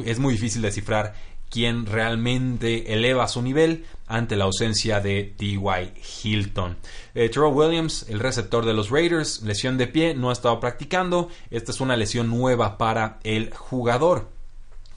es 0.05 0.19
muy 0.19 0.33
difícil 0.33 0.61
descifrar 0.61 1.13
quién 1.49 1.85
realmente 1.85 2.93
eleva 2.93 3.27
su 3.27 3.41
nivel 3.41 3.85
ante 4.05 4.35
la 4.35 4.45
ausencia 4.45 4.99
de 4.99 5.33
T.Y. 5.37 5.93
Hilton. 6.23 6.77
Eh, 7.15 7.29
Terrell 7.29 7.53
Williams, 7.53 8.05
el 8.09 8.19
receptor 8.19 8.65
de 8.65 8.73
los 8.73 8.89
Raiders, 8.89 9.41
lesión 9.41 9.77
de 9.77 9.87
pie, 9.87 10.13
no 10.13 10.29
ha 10.29 10.33
estado 10.33 10.59
practicando. 10.59 11.29
Esta 11.49 11.71
es 11.71 11.81
una 11.81 11.95
lesión 11.95 12.29
nueva 12.29 12.77
para 12.77 13.19
el 13.23 13.53
jugador 13.53 14.37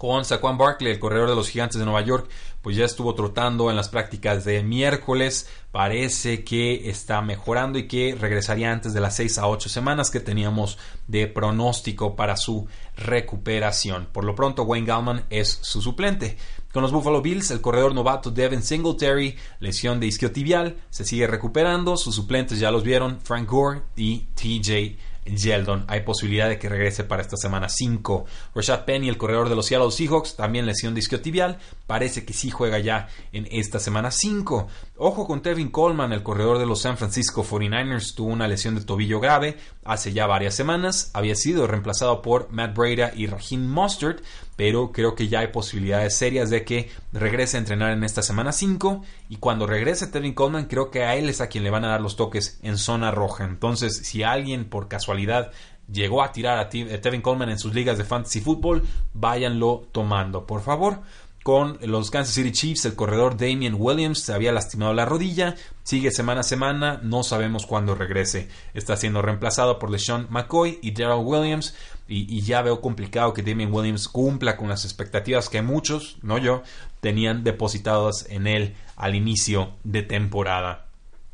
con 0.00 0.24
Saquon 0.24 0.56
Barkley, 0.56 0.92
el 0.92 0.98
corredor 0.98 1.28
de 1.28 1.34
los 1.34 1.50
Gigantes 1.50 1.78
de 1.78 1.84
Nueva 1.84 2.00
York, 2.00 2.30
pues 2.62 2.74
ya 2.74 2.86
estuvo 2.86 3.14
trotando 3.14 3.68
en 3.68 3.76
las 3.76 3.90
prácticas 3.90 4.46
de 4.46 4.62
miércoles. 4.62 5.46
Parece 5.72 6.42
que 6.42 6.88
está 6.88 7.20
mejorando 7.20 7.78
y 7.78 7.86
que 7.86 8.16
regresaría 8.18 8.72
antes 8.72 8.94
de 8.94 9.00
las 9.00 9.16
6 9.16 9.36
a 9.36 9.46
8 9.46 9.68
semanas 9.68 10.10
que 10.10 10.20
teníamos 10.20 10.78
de 11.06 11.26
pronóstico 11.26 12.16
para 12.16 12.38
su 12.38 12.66
recuperación. 12.96 14.08
Por 14.10 14.24
lo 14.24 14.34
pronto, 14.34 14.62
Wayne 14.62 14.86
Gallman 14.86 15.26
es 15.28 15.58
su 15.60 15.82
suplente. 15.82 16.38
Con 16.72 16.80
los 16.82 16.92
Buffalo 16.92 17.20
Bills, 17.20 17.50
el 17.50 17.60
corredor 17.60 17.94
novato 17.94 18.30
Devin 18.30 18.62
Singletary, 18.62 19.36
lesión 19.58 20.00
de 20.00 20.06
isquiotibial, 20.06 20.78
se 20.88 21.04
sigue 21.04 21.26
recuperando. 21.26 21.98
Sus 21.98 22.14
suplentes 22.14 22.58
ya 22.58 22.70
los 22.70 22.84
vieron, 22.84 23.20
Frank 23.20 23.46
Gore 23.46 23.82
y 23.96 24.28
TJ 24.34 25.09
Yeldon. 25.36 25.84
Hay 25.88 26.00
posibilidad 26.00 26.48
de 26.48 26.58
que 26.58 26.68
regrese 26.68 27.04
para 27.04 27.22
esta 27.22 27.36
semana 27.36 27.68
5. 27.68 28.24
Rashad 28.54 28.84
Penny, 28.84 29.08
el 29.08 29.16
corredor 29.16 29.48
de 29.48 29.56
los 29.56 29.66
Seattle 29.66 29.90
Seahawks, 29.90 30.36
también 30.36 30.66
lesión 30.66 30.94
discotibial. 30.94 31.58
Parece 31.86 32.24
que 32.24 32.32
sí 32.32 32.50
juega 32.50 32.78
ya 32.78 33.08
en 33.32 33.48
esta 33.50 33.78
semana 33.78 34.10
5. 34.10 34.68
Ojo 35.02 35.26
con 35.26 35.40
Tevin 35.40 35.70
Coleman, 35.70 36.12
el 36.12 36.22
corredor 36.22 36.58
de 36.58 36.66
los 36.66 36.82
San 36.82 36.98
Francisco 36.98 37.42
49ers, 37.42 38.14
tuvo 38.14 38.28
una 38.28 38.46
lesión 38.46 38.74
de 38.74 38.82
tobillo 38.82 39.18
grave 39.18 39.56
hace 39.82 40.12
ya 40.12 40.26
varias 40.26 40.54
semanas. 40.54 41.10
Había 41.14 41.36
sido 41.36 41.66
reemplazado 41.66 42.20
por 42.20 42.52
Matt 42.52 42.76
Breda 42.76 43.10
y 43.16 43.26
Raheem 43.26 43.66
Mustard 43.66 44.20
pero 44.60 44.92
creo 44.92 45.14
que 45.14 45.28
ya 45.28 45.40
hay 45.40 45.46
posibilidades 45.46 46.14
serias 46.14 46.50
de 46.50 46.66
que 46.66 46.90
regrese 47.14 47.56
a 47.56 47.60
entrenar 47.60 47.92
en 47.92 48.04
esta 48.04 48.20
semana 48.20 48.52
5 48.52 49.02
y 49.30 49.36
cuando 49.36 49.66
regrese 49.66 50.06
Tevin 50.06 50.34
Coleman 50.34 50.66
creo 50.66 50.90
que 50.90 51.02
a 51.02 51.16
él 51.16 51.30
es 51.30 51.40
a 51.40 51.46
quien 51.46 51.64
le 51.64 51.70
van 51.70 51.86
a 51.86 51.88
dar 51.88 52.02
los 52.02 52.16
toques 52.16 52.60
en 52.62 52.76
zona 52.76 53.10
roja. 53.10 53.44
Entonces, 53.44 54.06
si 54.06 54.22
alguien 54.22 54.66
por 54.66 54.86
casualidad 54.86 55.50
llegó 55.90 56.22
a 56.22 56.32
tirar 56.32 56.58
a 56.58 56.68
Tevin 56.68 57.22
Coleman 57.22 57.48
en 57.48 57.58
sus 57.58 57.74
ligas 57.74 57.96
de 57.96 58.04
fantasy 58.04 58.42
fútbol, 58.42 58.82
váyanlo 59.14 59.88
tomando, 59.92 60.46
por 60.46 60.60
favor. 60.60 61.00
Con 61.42 61.78
los 61.80 62.10
Kansas 62.10 62.34
City 62.34 62.52
Chiefs, 62.52 62.84
el 62.84 62.94
corredor 62.94 63.38
Damian 63.38 63.76
Williams 63.78 64.20
se 64.20 64.34
había 64.34 64.52
lastimado 64.52 64.92
la 64.92 65.06
rodilla, 65.06 65.54
sigue 65.84 66.10
semana 66.10 66.40
a 66.40 66.44
semana, 66.44 67.00
no 67.02 67.22
sabemos 67.22 67.64
cuándo 67.64 67.94
regrese. 67.94 68.48
Está 68.74 68.94
siendo 68.96 69.22
reemplazado 69.22 69.78
por 69.78 69.90
LeSean 69.90 70.26
McCoy 70.28 70.78
y 70.82 70.90
Daryl 70.90 71.24
Williams 71.24 71.74
y, 72.06 72.42
ya 72.42 72.60
veo 72.60 72.82
complicado 72.82 73.32
que 73.32 73.42
Damien 73.42 73.72
Williams 73.72 74.08
cumpla 74.08 74.58
con 74.58 74.68
las 74.68 74.84
expectativas 74.84 75.48
que 75.48 75.62
muchos, 75.62 76.18
no 76.22 76.36
yo, 76.36 76.62
tenían 77.00 77.42
depositadas 77.42 78.26
en 78.28 78.46
él 78.46 78.74
al 78.96 79.14
inicio 79.14 79.74
de 79.82 80.02
temporada. 80.02 80.88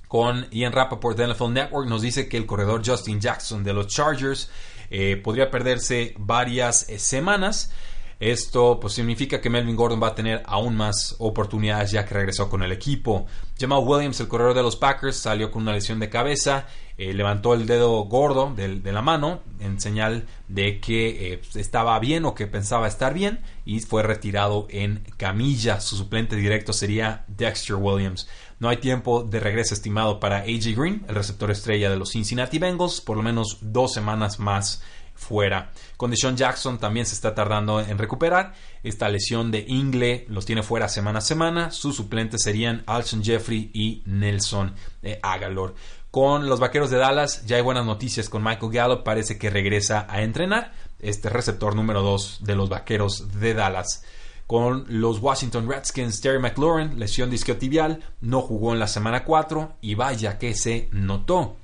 Con 0.06 0.48
Ian 0.50 0.72
Rappaport 0.72 1.18
de 1.18 1.32
NFL 1.32 1.52
Network 1.52 1.88
nos 1.88 2.02
dice 2.02 2.28
que 2.28 2.36
el 2.36 2.46
corredor 2.46 2.82
Justin 2.86 3.20
Jackson 3.20 3.64
de 3.64 3.72
los 3.72 3.88
Chargers 3.88 4.50
eh, 4.90 5.16
podría 5.16 5.50
perderse 5.50 6.14
varias 6.18 6.88
eh, 6.88 7.00
semanas. 7.00 7.72
Esto 8.18 8.80
pues, 8.80 8.94
significa 8.94 9.40
que 9.40 9.50
Melvin 9.50 9.76
Gordon 9.76 10.02
va 10.02 10.08
a 10.08 10.14
tener 10.14 10.42
aún 10.46 10.76
más 10.76 11.16
oportunidades 11.18 11.90
ya 11.90 12.04
que 12.04 12.14
regresó 12.14 12.48
con 12.48 12.62
el 12.62 12.72
equipo. 12.72 13.26
Jamal 13.58 13.82
Williams, 13.84 14.20
el 14.20 14.28
corredor 14.28 14.54
de 14.54 14.62
los 14.62 14.76
Packers, 14.76 15.16
salió 15.16 15.50
con 15.50 15.62
una 15.62 15.72
lesión 15.72 16.00
de 16.00 16.08
cabeza 16.08 16.66
eh, 16.98 17.12
levantó 17.12 17.52
el 17.52 17.66
dedo 17.66 18.04
gordo 18.04 18.54
de, 18.56 18.80
la 18.90 19.02
mano 19.02 19.42
en 19.60 19.78
señal 19.78 20.24
de 20.48 20.80
que 20.80 21.34
eh, 21.34 21.42
estaba 21.54 21.98
bien 21.98 22.24
o 22.24 22.34
que 22.34 22.46
pensaba 22.46 22.88
estar 22.88 23.12
bien 23.12 23.40
y 23.66 23.80
fue 23.80 24.02
retirado 24.02 24.66
en 24.70 25.04
camilla. 25.18 25.80
Su 25.80 25.96
suplente 25.96 26.36
directo 26.36 26.72
sería 26.72 27.26
Dexter 27.28 27.76
Williams. 27.76 28.26
No 28.60 28.70
hay 28.70 28.78
tiempo 28.78 29.24
de 29.24 29.40
regreso 29.40 29.74
estimado 29.74 30.20
para 30.20 30.38
AJ 30.38 30.74
Green, 30.74 31.04
el 31.06 31.16
receptor 31.16 31.50
estrella 31.50 31.90
de 31.90 31.98
los 31.98 32.12
Cincinnati 32.12 32.58
Bengals, 32.58 33.02
por 33.02 33.18
lo 33.18 33.22
menos 33.22 33.58
dos 33.60 33.92
semanas 33.92 34.38
más 34.38 34.82
fuera. 35.16 35.72
Con 35.96 36.12
Jackson 36.12 36.78
también 36.78 37.06
se 37.06 37.14
está 37.14 37.34
tardando 37.34 37.80
en 37.80 37.98
recuperar. 37.98 38.54
Esta 38.82 39.08
lesión 39.08 39.50
de 39.50 39.64
Ingle 39.66 40.26
los 40.28 40.46
tiene 40.46 40.62
fuera 40.62 40.88
semana 40.88 41.18
a 41.18 41.22
semana. 41.22 41.70
Sus 41.70 41.96
suplentes 41.96 42.42
serían 42.42 42.84
Alson 42.86 43.24
Jeffrey 43.24 43.70
y 43.74 44.02
Nelson 44.06 44.74
eh, 45.02 45.18
Agalor. 45.22 45.74
Con 46.10 46.48
los 46.48 46.60
Vaqueros 46.60 46.90
de 46.90 46.96
Dallas 46.96 47.44
ya 47.44 47.56
hay 47.56 47.62
buenas 47.62 47.84
noticias 47.84 48.28
con 48.28 48.42
Michael 48.42 48.72
Gallup, 48.72 49.02
parece 49.02 49.38
que 49.38 49.50
regresa 49.50 50.06
a 50.08 50.22
entrenar, 50.22 50.72
este 50.98 51.28
receptor 51.28 51.74
número 51.74 52.00
2 52.00 52.38
de 52.42 52.56
los 52.56 52.70
Vaqueros 52.70 53.38
de 53.38 53.52
Dallas. 53.52 54.02
Con 54.46 54.86
los 54.88 55.18
Washington 55.18 55.68
Redskins, 55.68 56.20
Terry 56.20 56.38
McLaurin, 56.38 56.98
lesión 56.98 57.28
discotibial, 57.30 58.00
no 58.20 58.40
jugó 58.40 58.72
en 58.72 58.78
la 58.78 58.86
semana 58.86 59.24
4 59.24 59.76
y 59.80 59.94
vaya 59.94 60.38
que 60.38 60.54
se 60.54 60.88
notó. 60.92 61.56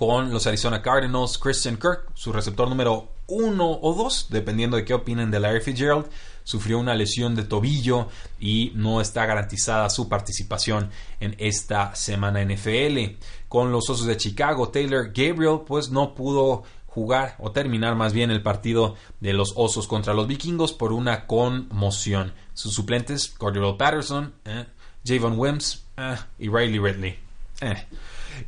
Con 0.00 0.30
los 0.32 0.46
Arizona 0.46 0.80
Cardinals, 0.80 1.36
Christian 1.36 1.76
Kirk, 1.76 2.06
su 2.14 2.32
receptor 2.32 2.66
número 2.66 3.10
1 3.26 3.80
o 3.82 3.92
2, 3.92 4.28
dependiendo 4.30 4.78
de 4.78 4.84
qué 4.86 4.94
opinen 4.94 5.30
de 5.30 5.38
Larry 5.38 5.60
Fitzgerald, 5.60 6.06
sufrió 6.42 6.78
una 6.78 6.94
lesión 6.94 7.34
de 7.34 7.44
tobillo 7.44 8.08
y 8.40 8.72
no 8.76 9.02
está 9.02 9.26
garantizada 9.26 9.90
su 9.90 10.08
participación 10.08 10.88
en 11.20 11.36
esta 11.36 11.94
semana 11.94 12.42
NFL. 12.42 13.18
Con 13.46 13.72
los 13.72 13.90
Osos 13.90 14.06
de 14.06 14.16
Chicago, 14.16 14.70
Taylor 14.70 15.08
Gabriel 15.08 15.60
pues 15.66 15.90
no 15.90 16.14
pudo 16.14 16.62
jugar 16.86 17.36
o 17.38 17.52
terminar 17.52 17.94
más 17.94 18.14
bien 18.14 18.30
el 18.30 18.42
partido 18.42 18.94
de 19.20 19.34
los 19.34 19.52
Osos 19.54 19.86
contra 19.86 20.14
los 20.14 20.26
Vikingos 20.26 20.72
por 20.72 20.94
una 20.94 21.26
conmoción. 21.26 22.32
Sus 22.54 22.72
suplentes, 22.72 23.34
Cordero 23.36 23.76
Patterson, 23.76 24.32
eh, 24.46 24.64
Javon 25.04 25.38
Wims 25.38 25.84
eh, 25.98 26.16
y 26.38 26.48
Riley 26.48 26.78
Ridley. 26.78 27.18
Eh. 27.60 27.86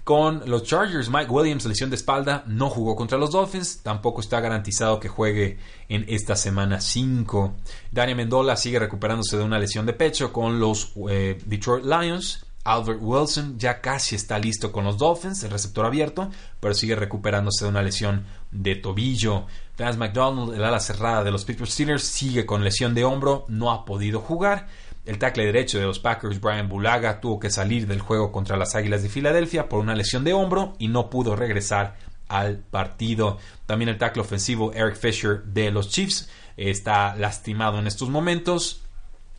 Con 0.04 0.42
los 0.46 0.64
Chargers, 0.64 1.08
Mike 1.08 1.30
Williams, 1.30 1.64
lesión 1.64 1.90
de 1.90 1.96
espalda, 1.96 2.44
no 2.46 2.68
jugó 2.70 2.96
contra 2.96 3.18
los 3.18 3.30
Dolphins. 3.30 3.82
Tampoco 3.82 4.20
está 4.20 4.40
garantizado 4.40 5.00
que 5.00 5.08
juegue 5.08 5.58
en 5.88 6.04
esta 6.08 6.36
semana 6.36 6.80
5. 6.80 7.54
Daniel 7.90 8.16
Mendola 8.16 8.56
sigue 8.56 8.78
recuperándose 8.78 9.36
de 9.36 9.44
una 9.44 9.58
lesión 9.58 9.86
de 9.86 9.92
pecho 9.92 10.32
con 10.32 10.58
los 10.58 10.92
eh, 11.08 11.38
Detroit 11.44 11.84
Lions. 11.84 12.46
Albert 12.64 13.00
Wilson 13.02 13.58
ya 13.58 13.80
casi 13.80 14.14
está 14.14 14.38
listo 14.38 14.70
con 14.70 14.84
los 14.84 14.96
Dolphins, 14.96 15.42
el 15.42 15.50
receptor 15.50 15.84
abierto, 15.84 16.30
pero 16.60 16.74
sigue 16.74 16.94
recuperándose 16.94 17.64
de 17.64 17.70
una 17.70 17.82
lesión 17.82 18.24
de 18.52 18.76
tobillo. 18.76 19.46
Vance 19.76 19.98
McDonald, 19.98 20.54
el 20.54 20.62
ala 20.62 20.78
cerrada 20.78 21.24
de 21.24 21.32
los 21.32 21.44
Pittsburgh 21.44 21.70
Steelers, 21.70 22.04
sigue 22.04 22.46
con 22.46 22.62
lesión 22.62 22.94
de 22.94 23.04
hombro, 23.04 23.46
no 23.48 23.72
ha 23.72 23.84
podido 23.84 24.20
jugar. 24.20 24.68
El 25.04 25.18
tackle 25.18 25.46
derecho 25.46 25.78
de 25.78 25.86
los 25.86 25.98
Packers, 25.98 26.40
Brian 26.40 26.68
Bulaga, 26.68 27.20
tuvo 27.20 27.40
que 27.40 27.50
salir 27.50 27.86
del 27.88 28.00
juego 28.00 28.30
contra 28.30 28.56
las 28.56 28.76
Águilas 28.76 29.02
de 29.02 29.08
Filadelfia 29.08 29.68
por 29.68 29.80
una 29.80 29.96
lesión 29.96 30.22
de 30.22 30.32
hombro 30.32 30.74
y 30.78 30.88
no 30.88 31.10
pudo 31.10 31.34
regresar 31.34 31.96
al 32.28 32.58
partido. 32.58 33.38
También 33.66 33.88
el 33.88 33.98
tackle 33.98 34.22
ofensivo 34.22 34.72
Eric 34.72 34.96
Fisher 34.96 35.42
de 35.42 35.72
los 35.72 35.88
Chiefs 35.88 36.30
está 36.56 37.16
lastimado 37.16 37.80
en 37.80 37.88
estos 37.88 38.10
momentos. 38.10 38.82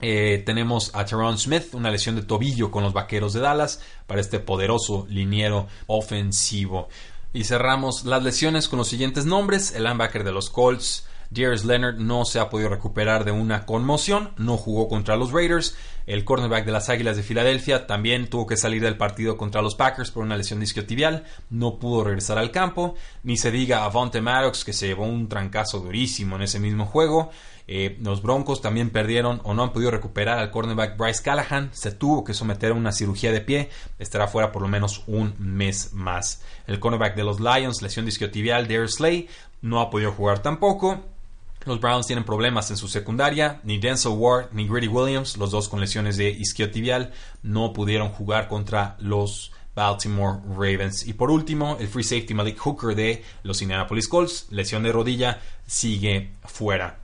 Eh, 0.02 0.44
tenemos 0.46 0.94
a 0.94 1.06
Teron 1.06 1.38
Smith, 1.38 1.74
una 1.74 1.90
lesión 1.90 2.18
de 2.18 2.24
tobillo 2.24 2.70
con 2.70 2.84
los 2.84 2.92
Vaqueros 2.92 3.32
de 3.32 3.40
Dallas 3.40 3.80
para 4.06 4.20
este 4.20 4.40
poderoso 4.40 5.08
liniero 5.10 5.68
ofensivo. 5.88 6.90
Y 7.32 7.46
cerramos 7.46 8.04
las 8.04 8.22
lesiones 8.22 8.68
con 8.68 8.80
los 8.80 8.90
siguientes 8.90 9.26
nombres. 9.26 9.74
El 9.74 9.84
linebacker 9.86 10.26
de 10.26 10.34
los 10.34 10.50
Colts, 10.50 11.08
Darius 11.34 11.66
Leonard, 11.66 11.98
no 11.98 12.26
se 12.26 12.40
ha 12.40 12.50
podido 12.50 12.70
recuperar 12.70 13.26
de 13.26 13.32
una 13.32 13.66
conmoción, 13.66 14.32
no 14.38 14.58
jugó 14.58 14.88
contra 14.88 15.16
los 15.16 15.32
Raiders. 15.32 15.76
El 16.06 16.26
cornerback 16.26 16.66
de 16.66 16.72
las 16.72 16.90
Águilas 16.90 17.16
de 17.16 17.24
Filadelfia 17.24 17.88
también 17.88 18.30
tuvo 18.30 18.46
que 18.46 18.58
salir 18.58 18.82
del 18.82 18.98
partido 18.98 19.38
contra 19.38 19.62
los 19.62 19.76
Packers 19.76 20.12
por 20.12 20.24
una 20.24 20.38
lesión 20.38 20.60
discotibial, 20.60 21.24
no 21.50 21.80
pudo 21.80 22.04
regresar 22.04 22.38
al 22.38 22.52
campo. 22.52 22.96
Ni 23.24 23.38
se 23.38 23.52
diga 23.52 23.84
a 23.84 23.90
Vonte 23.90 24.22
Maddox, 24.22 24.64
que 24.64 24.74
se 24.74 24.88
llevó 24.88 25.06
un 25.06 25.30
trancazo 25.30 25.80
durísimo 25.80 26.36
en 26.36 26.44
ese 26.44 26.60
mismo 26.60 26.86
juego. 26.86 27.32
Eh, 27.68 27.98
los 28.02 28.22
Broncos 28.22 28.62
también 28.62 28.90
perdieron 28.90 29.40
o 29.46 29.54
no 29.54 29.64
han 29.64 29.72
podido 29.72 29.92
recuperar 29.92 30.38
al 30.38 30.52
cornerback 30.52 30.98
Bryce 30.98 31.24
Callahan. 31.24 31.70
Se 31.74 31.92
tuvo 31.92 32.24
que 32.24 32.34
someter 32.34 32.72
a 32.72 32.76
una 32.76 32.92
cirugía 32.92 33.32
de 33.32 33.42
pie. 33.42 33.70
Estará 34.00 34.28
fuera 34.28 34.52
por 34.52 34.62
lo 34.62 34.68
menos 34.68 35.04
un 35.08 35.34
mes 35.40 35.94
más. 35.94 36.44
El 36.68 36.80
cornerback 36.80 37.16
de 37.16 37.24
los 37.24 37.40
Lions, 37.40 37.82
lesión 37.82 38.06
discotibial, 38.06 38.68
Darius 38.68 38.96
Slay, 38.96 39.30
no 39.62 39.80
ha 39.80 39.90
podido 39.90 40.12
jugar 40.12 40.40
tampoco. 40.40 41.13
Los 41.66 41.80
Browns 41.80 42.08
tienen 42.08 42.26
problemas 42.26 42.70
en 42.72 42.78
su 42.78 42.88
secundaria. 42.88 43.62
Ni 43.64 43.78
Denzel 43.78 44.14
Ward 44.14 44.50
ni 44.52 44.68
Grady 44.68 44.88
Williams, 44.88 45.38
los 45.38 45.52
dos 45.52 45.70
con 45.70 45.80
lesiones 45.80 46.18
de 46.18 46.30
isquiotibial, 46.30 47.14
no 47.42 47.72
pudieron 47.74 48.10
jugar 48.10 48.48
contra 48.48 48.98
los 49.00 49.52
Baltimore 49.76 50.40
Ravens. 50.50 51.08
Y 51.08 51.14
por 51.14 51.32
último, 51.32 51.78
el 51.80 51.88
free 51.88 52.04
safety 52.04 52.34
Malik 52.34 52.58
Hooker 52.60 52.96
de 52.96 53.24
los 53.44 53.62
Indianapolis 53.62 54.08
Colts, 54.08 54.48
lesión 54.52 54.84
de 54.84 54.92
rodilla, 54.92 55.42
sigue 55.66 56.32
fuera. 56.46 57.00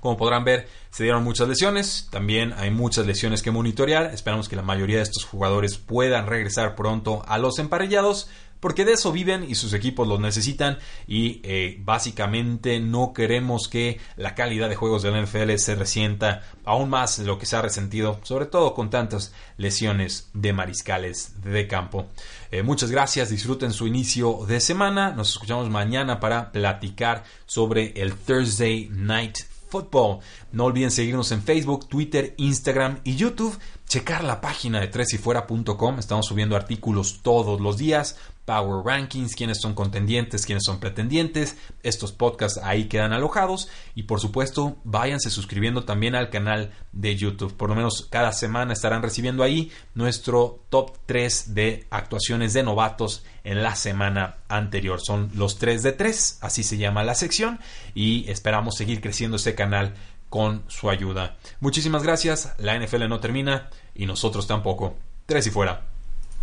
Como 0.00 0.16
podrán 0.16 0.44
ver, 0.44 0.68
se 0.90 1.02
dieron 1.02 1.24
muchas 1.24 1.48
lesiones, 1.48 2.06
también 2.10 2.54
hay 2.56 2.70
muchas 2.70 3.06
lesiones 3.06 3.42
que 3.42 3.50
monitorear. 3.50 4.06
Esperamos 4.14 4.48
que 4.48 4.54
la 4.54 4.62
mayoría 4.62 4.98
de 4.98 5.02
estos 5.02 5.24
jugadores 5.24 5.78
puedan 5.78 6.26
regresar 6.26 6.76
pronto 6.76 7.24
a 7.26 7.38
los 7.38 7.58
emparellados, 7.58 8.28
porque 8.60 8.84
de 8.84 8.92
eso 8.92 9.12
viven 9.12 9.44
y 9.48 9.54
sus 9.54 9.72
equipos 9.72 10.08
los 10.08 10.20
necesitan 10.20 10.78
y 11.06 11.40
eh, 11.44 11.76
básicamente 11.80 12.80
no 12.80 13.12
queremos 13.12 13.68
que 13.68 14.00
la 14.16 14.34
calidad 14.34 14.68
de 14.68 14.76
juegos 14.76 15.02
del 15.02 15.22
NFL 15.22 15.54
se 15.56 15.74
resienta 15.74 16.42
aún 16.64 16.90
más 16.90 17.18
de 17.18 17.24
lo 17.24 17.38
que 17.38 17.46
se 17.46 17.56
ha 17.56 17.62
resentido, 17.62 18.18
sobre 18.22 18.46
todo 18.46 18.74
con 18.74 18.90
tantas 18.90 19.32
lesiones 19.56 20.30
de 20.34 20.52
mariscales 20.52 21.34
de 21.42 21.66
campo. 21.66 22.06
Eh, 22.50 22.62
muchas 22.62 22.90
gracias, 22.90 23.30
disfruten 23.30 23.72
su 23.72 23.86
inicio 23.86 24.44
de 24.46 24.60
semana, 24.60 25.12
nos 25.12 25.30
escuchamos 25.30 25.68
mañana 25.70 26.20
para 26.20 26.52
platicar 26.52 27.24
sobre 27.46 27.92
el 27.96 28.14
Thursday 28.14 28.88
Night 28.90 29.38
Football. 29.68 30.20
No 30.52 30.64
olviden 30.64 30.90
seguirnos 30.90 31.32
en 31.32 31.42
Facebook, 31.42 31.88
Twitter, 31.88 32.34
Instagram 32.38 33.00
y 33.04 33.16
YouTube. 33.16 33.58
Checar 33.88 34.24
la 34.24 34.40
página 34.40 34.80
de 34.80 34.88
tresyfuera.com. 34.88 35.98
Estamos 35.98 36.26
subiendo 36.26 36.56
artículos 36.56 37.20
todos 37.22 37.60
los 37.60 37.76
días. 37.76 38.16
Power 38.46 38.84
Rankings, 38.86 39.34
quiénes 39.34 39.60
son 39.60 39.74
contendientes, 39.74 40.46
quiénes 40.46 40.64
son 40.64 40.78
pretendientes. 40.78 41.56
Estos 41.82 42.12
podcasts 42.12 42.60
ahí 42.62 42.84
quedan 42.84 43.12
alojados. 43.12 43.68
Y 43.94 44.04
por 44.04 44.20
supuesto, 44.20 44.76
váyanse 44.84 45.30
suscribiendo 45.30 45.84
también 45.84 46.14
al 46.14 46.30
canal 46.30 46.72
de 46.92 47.16
YouTube. 47.16 47.54
Por 47.54 47.68
lo 47.68 47.74
menos 47.74 48.06
cada 48.08 48.32
semana 48.32 48.72
estarán 48.72 49.02
recibiendo 49.02 49.42
ahí 49.42 49.70
nuestro 49.94 50.60
top 50.70 50.96
3 51.06 51.54
de 51.54 51.86
actuaciones 51.90 52.54
de 52.54 52.62
novatos 52.62 53.24
en 53.42 53.62
la 53.62 53.74
semana 53.74 54.36
anterior. 54.48 55.00
Son 55.00 55.30
los 55.34 55.58
3 55.58 55.82
de 55.82 55.92
3, 55.92 56.38
así 56.40 56.62
se 56.62 56.78
llama 56.78 57.02
la 57.02 57.16
sección. 57.16 57.58
Y 57.94 58.30
esperamos 58.30 58.76
seguir 58.76 59.00
creciendo 59.00 59.36
este 59.36 59.56
canal 59.56 59.94
con 60.30 60.62
su 60.68 60.88
ayuda. 60.88 61.36
Muchísimas 61.58 62.04
gracias. 62.04 62.54
La 62.58 62.78
NFL 62.78 63.08
no 63.08 63.18
termina 63.18 63.70
y 63.92 64.06
nosotros 64.06 64.46
tampoco. 64.46 64.94
Tres 65.26 65.48
y 65.48 65.50
fuera. 65.50 65.95